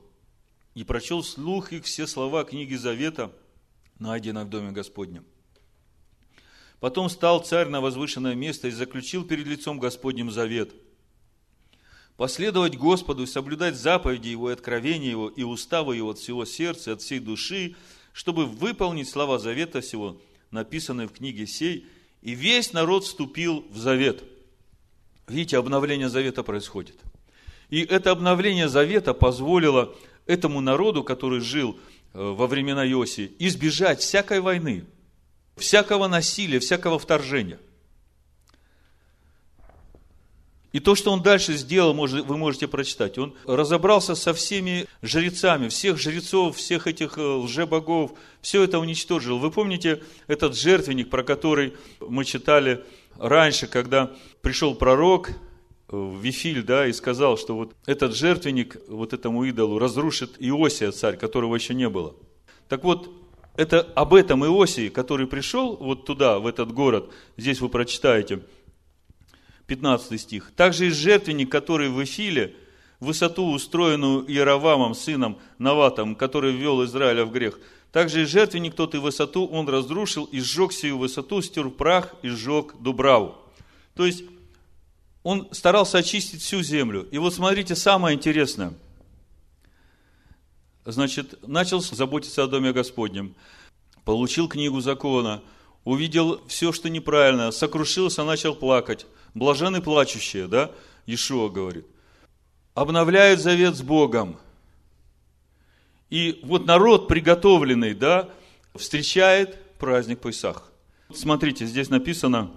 [0.74, 3.30] и прочел слух их все слова книги Завета,
[3.98, 5.26] найденных в доме Господнем.
[6.80, 10.72] Потом стал царь на возвышенное место и заключил перед лицом Господним завет.
[12.16, 16.94] Последовать Господу и соблюдать заповеди Его и откровения Его и уставы Его от всего сердца,
[16.94, 17.76] от всей души,
[18.14, 20.18] чтобы выполнить слова завета всего,
[20.50, 21.86] написанные в книге сей,
[22.22, 24.24] и весь народ вступил в завет.
[25.26, 26.96] видите, обновление завета происходит.
[27.70, 29.94] И это обновление завета позволило
[30.26, 31.78] этому народу, который жил
[32.14, 34.84] э, во времена Иосии, избежать всякой войны,
[35.56, 37.58] всякого насилия, всякого вторжения.
[40.72, 43.16] И то, что он дальше сделал, вы можете прочитать.
[43.16, 48.12] Он разобрался со всеми жрецами, всех жрецов, всех этих э, лжебогов,
[48.42, 49.38] все это уничтожил.
[49.38, 52.84] Вы помните этот жертвенник, про который мы читали
[53.16, 54.12] раньше, когда
[54.42, 55.30] пришел пророк
[55.88, 61.16] в Вифиль, да, и сказал, что вот этот жертвенник вот этому идолу разрушит Иосия, царь,
[61.16, 62.14] которого еще не было.
[62.68, 63.10] Так вот,
[63.56, 68.42] это об этом Иосии, который пришел вот туда, в этот город, здесь вы прочитаете,
[69.68, 70.50] 15 стих.
[70.56, 72.56] Также и жертвенник, который в Эфиле,
[73.00, 77.60] высоту, устроенную Иеровамом, сыном Наватом, который ввел Израиля в грех,
[77.92, 82.28] также и жертвенник тот и высоту он разрушил, и сжег сию высоту, стер прах и
[82.28, 83.36] сжег Дубраву.
[83.94, 84.24] То есть,
[85.22, 87.06] он старался очистить всю землю.
[87.10, 88.72] И вот смотрите, самое интересное.
[90.86, 93.34] Значит, начал заботиться о Доме Господнем,
[94.04, 95.42] получил книгу закона,
[95.84, 99.06] увидел все, что неправильно, сокрушился, начал плакать.
[99.38, 100.70] Блажены плачущие, да?
[101.06, 101.86] Ишуа говорит.
[102.74, 104.36] Обновляет завет с Богом.
[106.10, 108.30] И вот народ приготовленный, да,
[108.74, 110.70] встречает праздник Песах.
[111.12, 112.50] Смотрите, здесь написано,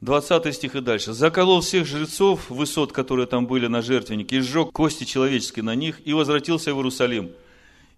[0.00, 1.12] 20 стих и дальше.
[1.12, 6.00] «Заколол всех жрецов высот, которые там были на жертвеннике, и сжег кости человеческие на них,
[6.04, 7.30] и возвратился в Иерусалим.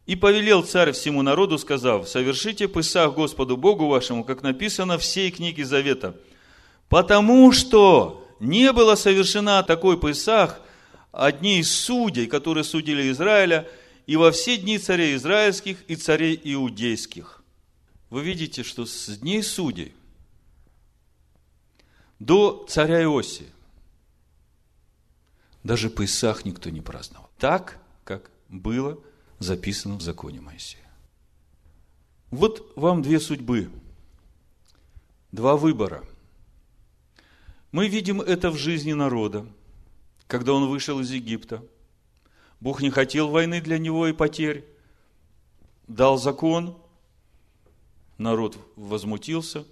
[0.05, 5.31] И повелел царь всему народу, сказав, совершите Песах Господу Богу вашему, как написано в всей
[5.31, 6.14] книге Завета.
[6.89, 10.61] Потому что не было совершена такой Песах
[11.12, 13.68] одни из судей, которые судили Израиля,
[14.07, 17.43] и во все дни царей израильских и царей иудейских.
[18.11, 19.95] Вы видите, что с дней судей
[22.18, 23.49] до царя Иосии
[25.62, 27.30] даже Песах никто не праздновал.
[27.39, 28.99] Так, как было
[29.39, 30.85] записано в законе Моисея.
[32.30, 33.70] Вот вам две судьбы,
[35.32, 36.05] два выбора.
[37.75, 39.45] Мы видим это в жизни народа,
[40.29, 41.61] когда он вышел из Египта.
[42.61, 44.64] Бог не хотел войны для него и потерь.
[45.89, 46.79] Дал закон,
[48.16, 49.64] народ возмутился,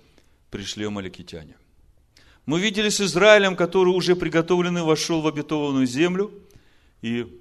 [0.50, 1.54] пришли амаликитяне.
[2.44, 6.32] Мы видели с Израилем, который уже приготовленный вошел в обетованную землю,
[7.02, 7.40] и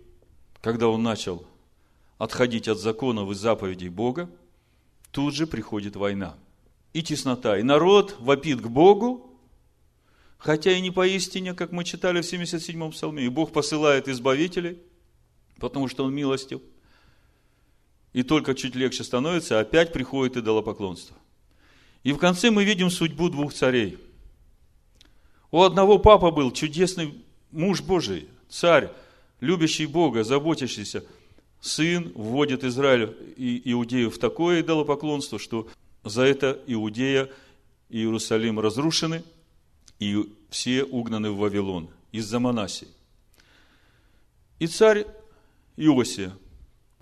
[0.62, 1.44] когда он начал
[2.20, 4.30] отходить от законов и заповедей Бога,
[5.10, 6.36] тут же приходит война
[6.94, 7.58] и теснота.
[7.58, 9.31] И народ вопит к Богу,
[10.42, 13.24] хотя и не поистине, как мы читали в 77-м псалме.
[13.24, 14.80] И Бог посылает избавителей,
[15.58, 16.62] потому что Он милостив.
[18.14, 21.16] И только чуть легче становится, опять приходит идолопоклонство.
[22.04, 23.98] И в конце мы видим судьбу двух царей.
[25.52, 28.90] У одного папа был чудесный муж Божий, царь,
[29.40, 31.06] любящий Бога, заботящийся–
[31.62, 35.68] сын вводит Израиль и Иудею в такое идолопоклонство, что
[36.04, 37.30] за это Иудея
[37.90, 39.24] и Иерусалим разрушены,
[40.02, 42.88] и все угнаны в Вавилон из-за Манасии.
[44.58, 45.06] И царь
[45.78, 46.36] Иосия,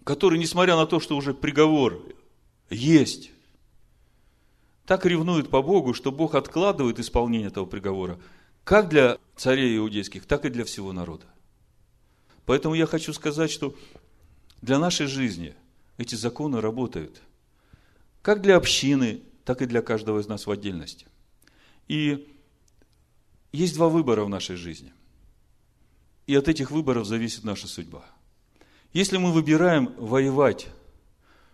[0.03, 2.03] который, несмотря на то, что уже приговор
[2.69, 3.31] есть,
[4.85, 8.19] так ревнует по Богу, что Бог откладывает исполнение этого приговора,
[8.65, 11.25] как для царей иудейских, так и для всего народа.
[12.45, 13.73] Поэтому я хочу сказать, что
[14.61, 15.55] для нашей жизни
[15.97, 17.21] эти законы работают.
[18.21, 21.05] Как для общины, так и для каждого из нас в отдельности.
[21.87, 22.27] И
[23.51, 24.93] есть два выбора в нашей жизни.
[26.27, 28.05] И от этих выборов зависит наша судьба.
[28.93, 30.67] Если мы выбираем воевать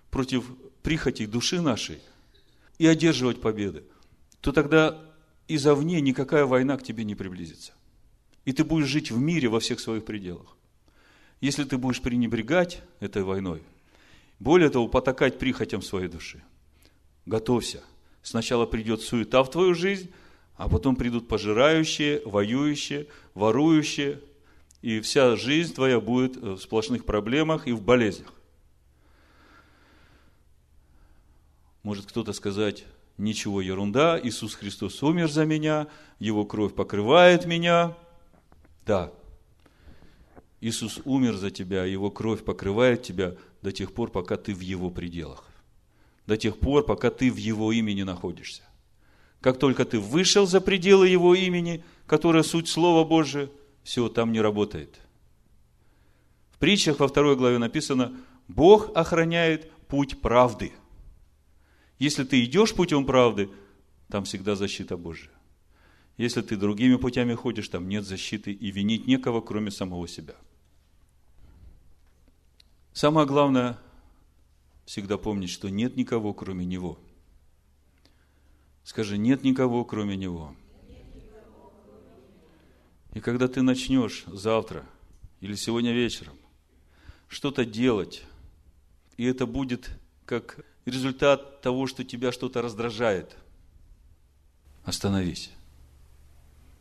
[0.10, 0.46] против
[0.84, 2.00] прихоти души нашей
[2.78, 3.84] и одерживать победы,
[4.42, 5.02] то тогда
[5.48, 7.74] изовне никакая война к тебе не приблизится.
[8.46, 10.56] И ты будешь жить в мире во всех своих пределах.
[11.42, 13.64] Если ты будешь пренебрегать этой войной,
[14.40, 16.44] более того, потакать прихотям своей души,
[17.26, 17.84] готовься.
[18.22, 20.12] Сначала придет суета в твою жизнь,
[20.58, 24.22] а потом придут пожирающие, воюющие, ворующие,
[24.82, 28.32] и вся жизнь твоя будет в сплошных проблемах и в болезнях.
[31.84, 32.86] Может кто-то сказать,
[33.18, 35.88] ничего, ерунда, Иисус Христос умер за меня,
[36.20, 37.98] Его кровь покрывает меня.
[38.86, 39.12] Да,
[40.62, 44.90] Иисус умер за тебя, Его кровь покрывает тебя до тех пор, пока ты в Его
[44.90, 45.44] пределах.
[46.26, 48.64] До тех пор, пока ты в Его имени находишься.
[49.42, 53.52] Как только ты вышел за пределы Его имени, которое суть Слова Божие,
[53.84, 55.00] все, там не работает.
[56.52, 58.18] В притчах во второй главе написано,
[58.48, 60.74] Бог охраняет путь правды.
[62.00, 63.50] Если ты идешь путем правды,
[64.10, 65.32] там всегда защита Божия.
[66.18, 70.36] Если ты другими путями ходишь, там нет защиты и винить некого, кроме самого себя.
[72.94, 73.78] Самое главное,
[74.86, 76.98] всегда помнить, что нет никого, кроме Него.
[78.86, 80.56] Скажи, нет никого, кроме Него.
[83.14, 84.86] И когда ты начнешь завтра
[85.42, 86.38] или сегодня вечером
[87.28, 88.24] что-то делать,
[89.18, 89.90] и это будет
[90.26, 93.36] как результат того, что тебя что-то раздражает,
[94.84, 95.50] остановись.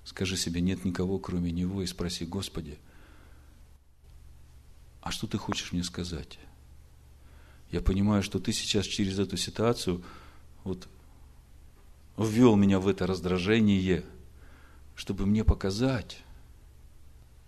[0.04, 2.78] Скажи себе, нет никого, кроме Него, и спроси, Господи,
[5.00, 6.38] а что ты хочешь мне сказать?
[7.70, 10.04] Я понимаю, что ты сейчас через эту ситуацию
[10.64, 10.86] вот
[12.16, 14.04] ввел меня в это раздражение,
[14.94, 16.22] чтобы мне показать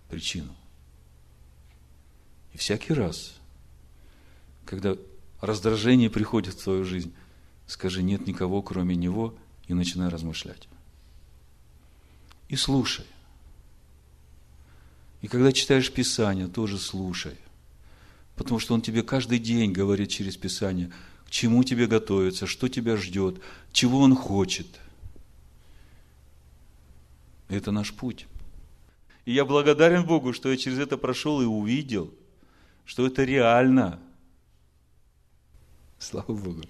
[0.09, 0.55] причину.
[2.53, 3.35] И всякий раз,
[4.65, 4.95] когда
[5.41, 7.13] раздражение приходит в твою жизнь,
[7.65, 9.35] скажи, нет никого, кроме него,
[9.67, 10.67] и начинай размышлять.
[12.49, 13.05] И слушай.
[15.21, 17.35] И когда читаешь Писание, тоже слушай.
[18.35, 20.91] Потому что Он тебе каждый день говорит через Писание,
[21.27, 23.41] к чему тебе готовиться, что тебя ждет,
[23.73, 24.67] чего Он хочет.
[27.49, 28.27] Это наш путь.
[29.25, 32.13] И я благодарен Богу, что я через это прошел и увидел,
[32.85, 33.99] что это реально.
[35.99, 36.61] Слава Богу.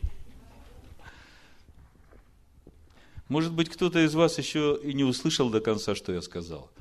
[3.27, 6.71] Может быть, кто-то из вас еще и не услышал до конца, что я сказал.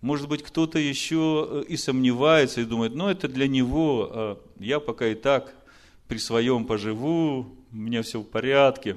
[0.00, 5.08] Может быть, кто-то еще и сомневается, и думает, ну, это для него, а я пока
[5.08, 5.52] и так
[6.08, 8.96] при своем поживу, у меня все в порядке.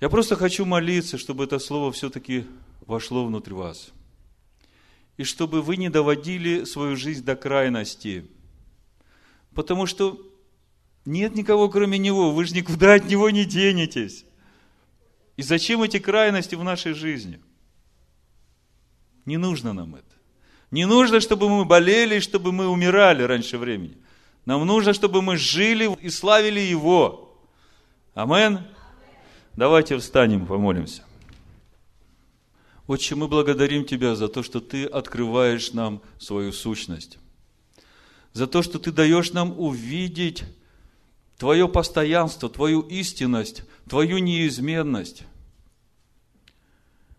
[0.00, 2.46] Я просто хочу молиться, чтобы это слово все-таки
[2.82, 3.92] вошло внутрь вас.
[5.16, 8.26] И чтобы вы не доводили свою жизнь до крайности.
[9.54, 10.20] Потому что
[11.06, 12.32] нет никого, кроме Него.
[12.32, 14.26] Вы же никуда от Него не денетесь.
[15.36, 17.40] И зачем эти крайности в нашей жизни?
[19.24, 20.04] Не нужно нам это.
[20.70, 23.96] Не нужно, чтобы мы болели, чтобы мы умирали раньше времени.
[24.46, 27.36] Нам нужно, чтобы мы жили и славили Его.
[28.14, 28.60] Амен.
[29.56, 31.02] Давайте встанем, помолимся.
[32.86, 37.18] Отче, мы благодарим Тебя за то, что Ты открываешь нам свою сущность.
[38.32, 40.44] За то, что Ты даешь нам увидеть
[41.38, 45.24] Твое постоянство, Твою истинность, Твою неизменность.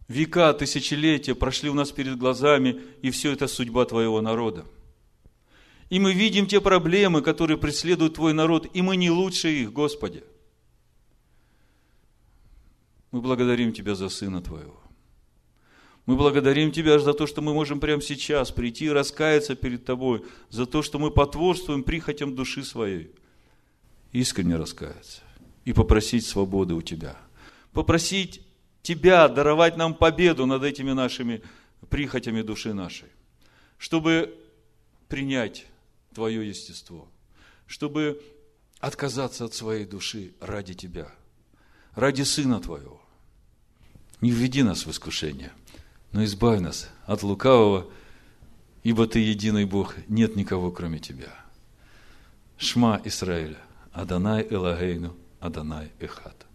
[0.07, 4.65] Века, тысячелетия прошли у нас перед глазами, и все это судьба Твоего народа.
[5.89, 10.23] И мы видим те проблемы, которые преследуют Твой народ, и мы не лучше их, Господи.
[13.11, 14.81] Мы благодарим Тебя за Сына Твоего.
[16.05, 20.23] Мы благодарим Тебя за то, что мы можем прямо сейчас прийти и раскаяться перед Тобой,
[20.49, 23.11] за то, что мы потворствуем прихотям души своей–
[24.11, 25.22] искренне раскаяться
[25.65, 27.18] и попросить свободы у Тебя.
[27.73, 28.41] Попросить
[28.81, 31.41] Тебя даровать нам победу над этими нашими
[31.89, 33.09] прихотями души нашей,
[33.77, 34.34] чтобы
[35.09, 35.65] принять
[36.18, 37.07] Твое естество,
[37.68, 38.19] чтобы
[38.80, 41.11] отказаться от своей души ради Тебя,
[41.94, 42.99] ради Сына Твоего.
[44.22, 45.52] Не введи нас в искушение,
[46.14, 47.91] но избавь нас от лукавого,
[48.81, 51.31] ибо Ты единый Бог, нет никого, кроме Тебя.
[52.57, 53.61] Шма Израиля.
[53.91, 56.48] Адонай Элагейну, Адонай Эхат.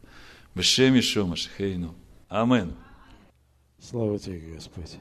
[0.56, 1.94] Бешем Ишо Машхейну.
[2.28, 2.74] Амен.
[3.78, 4.96] Слава тебе, Господь.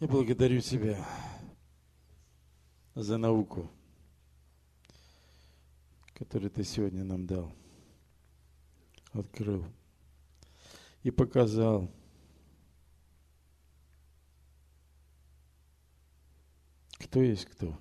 [0.00, 1.02] Я благодарю Тебя
[3.02, 3.70] за науку,
[6.14, 7.52] которую Ты сегодня нам дал,
[9.12, 9.64] открыл
[11.02, 11.90] и показал.
[16.98, 17.78] Кто есть кто?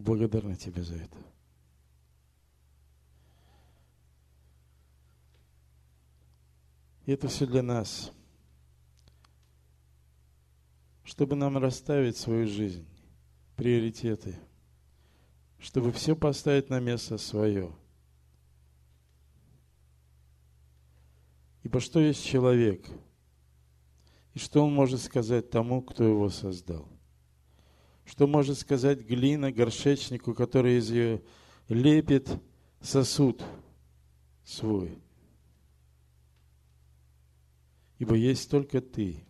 [0.00, 1.16] благодарны тебе за это.
[7.10, 8.12] И это все для нас,
[11.02, 12.86] чтобы нам расставить свою жизнь,
[13.56, 14.38] приоритеты,
[15.58, 17.72] чтобы все поставить на место свое.
[21.64, 22.86] Ибо что есть человек,
[24.34, 26.86] и что он может сказать тому, кто его создал–
[28.04, 31.22] что может сказать глина горшечнику, который из ее
[31.68, 32.28] лепит
[32.80, 33.42] сосуд
[34.44, 34.96] свой?
[38.00, 39.22] Ибо есть только ты,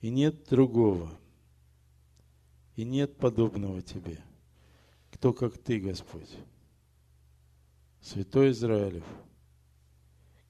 [0.00, 1.12] и нет другого,
[2.76, 4.20] и нет подобного тебе.
[5.10, 6.30] Кто как ты, Господь?
[8.00, 9.04] Святой Израилев,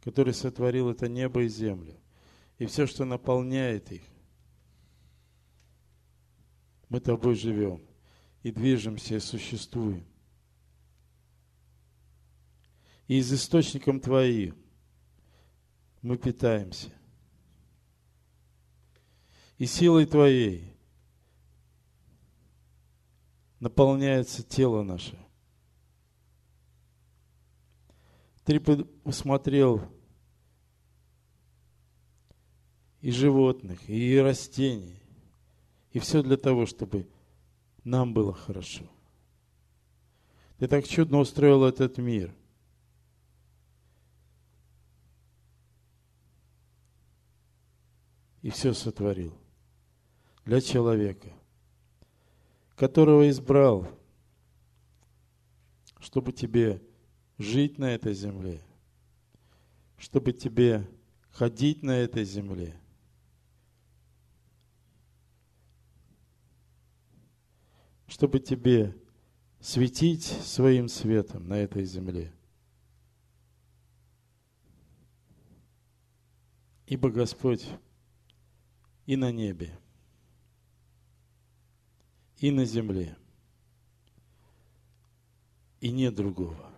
[0.03, 1.97] который сотворил это небо и землю,
[2.59, 4.03] и все, что наполняет их,
[6.91, 7.81] мы тобой живем.
[8.43, 10.05] и движемся, и существуем.
[13.09, 14.64] И из источником Твоим
[16.05, 16.93] мы питаемся.
[19.57, 20.77] И силой Твоей
[23.59, 25.19] наполняется тело наше.
[28.45, 29.81] Ты посмотрел
[33.01, 35.01] и животных, и растений,
[35.93, 37.09] и все для того, чтобы
[37.83, 38.85] нам было хорошо.
[40.59, 42.31] Ты так чудно устроил этот мир.
[48.45, 49.33] И все сотворил
[50.45, 51.33] для человека,
[52.77, 53.89] которого избрал,
[55.99, 56.83] чтобы тебе
[57.39, 58.61] жить на этой земле,
[59.97, 60.87] чтобы тебе
[61.31, 62.79] ходить на этой земле.
[68.07, 68.95] Чтобы тебе
[69.59, 72.31] светить своим светом на этой земле.
[76.87, 77.67] Ибо Господь
[79.07, 79.79] и на небе,
[82.39, 83.17] и на земле,
[85.81, 86.71] и нет другого.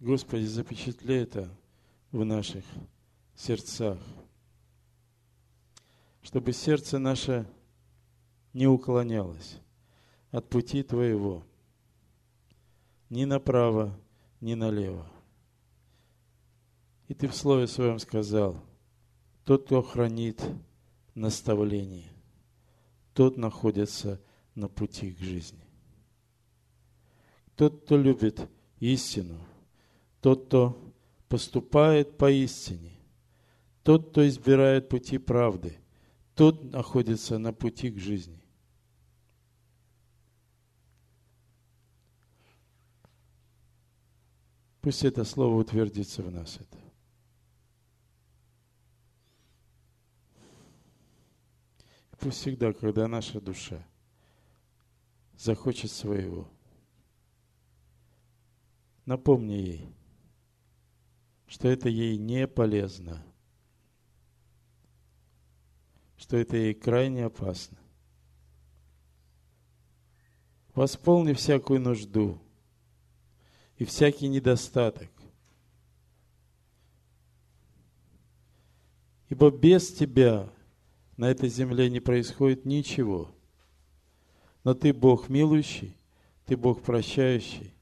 [0.00, 1.48] Господи, запечатли это
[2.10, 2.64] в наших
[3.36, 3.98] сердцах,
[6.22, 7.46] чтобы сердце наше
[8.52, 9.60] не уклонялось
[10.32, 11.44] от пути Твоего,
[13.10, 13.96] ни направо,
[14.40, 15.06] ни налево.
[17.12, 18.56] И Ты в Слове Своем сказал,
[19.44, 20.42] тот, кто хранит
[21.14, 22.08] наставление,
[23.12, 24.18] тот находится
[24.54, 25.60] на пути к жизни.
[27.54, 28.48] Тот, кто любит
[28.80, 29.38] истину–
[30.22, 30.94] тот, кто
[31.28, 32.92] поступает поистине,
[33.82, 35.76] тот, кто избирает пути правды,
[36.34, 38.40] тот находится на пути к жизни.
[44.80, 46.56] Пусть это слово утвердится в нас.
[46.56, 46.91] Это.
[52.22, 53.84] Пусть всегда, когда наша душа
[55.36, 56.48] захочет своего,
[59.04, 59.94] напомни ей–
[61.52, 63.22] что это ей не полезно,
[66.16, 67.76] что это ей крайне опасно.
[70.74, 72.40] Восполни всякую нужду
[73.76, 75.10] и всякий недостаток.
[79.28, 80.50] Ибо без Тебя
[81.16, 83.30] на этой земле не происходит ничего.
[84.64, 85.96] Но Ты Бог милующий,
[86.46, 87.74] Ты Бог прощающий.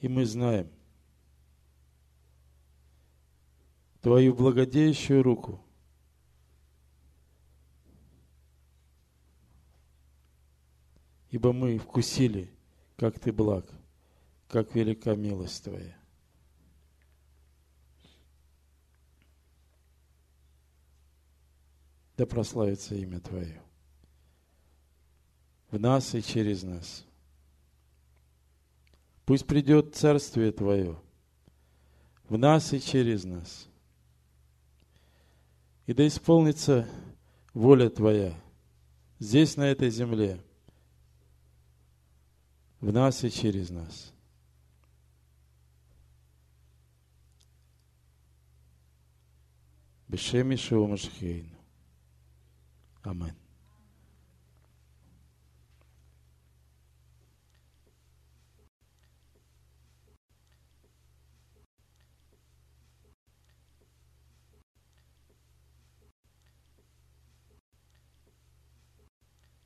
[0.00, 0.70] И мы знаем,
[4.00, 5.60] Твою благодеющую руку.
[11.30, 12.50] Ибо мы вкусили,
[12.96, 13.66] как Ты благ,
[14.48, 15.97] как велика милость Твоя.
[22.18, 23.62] Да прославится имя Твое
[25.70, 27.06] в нас и через нас.
[29.24, 31.00] Пусть придет Царствие Твое
[32.28, 33.66] в нас и через нас–
[35.88, 36.86] и да исполнится
[37.54, 38.38] воля Твоя
[39.18, 40.38] здесь, на этой земле,
[42.80, 44.12] в нас и через нас.
[50.10, 51.57] Ишуа Машхейну.
[53.08, 53.37] Amen.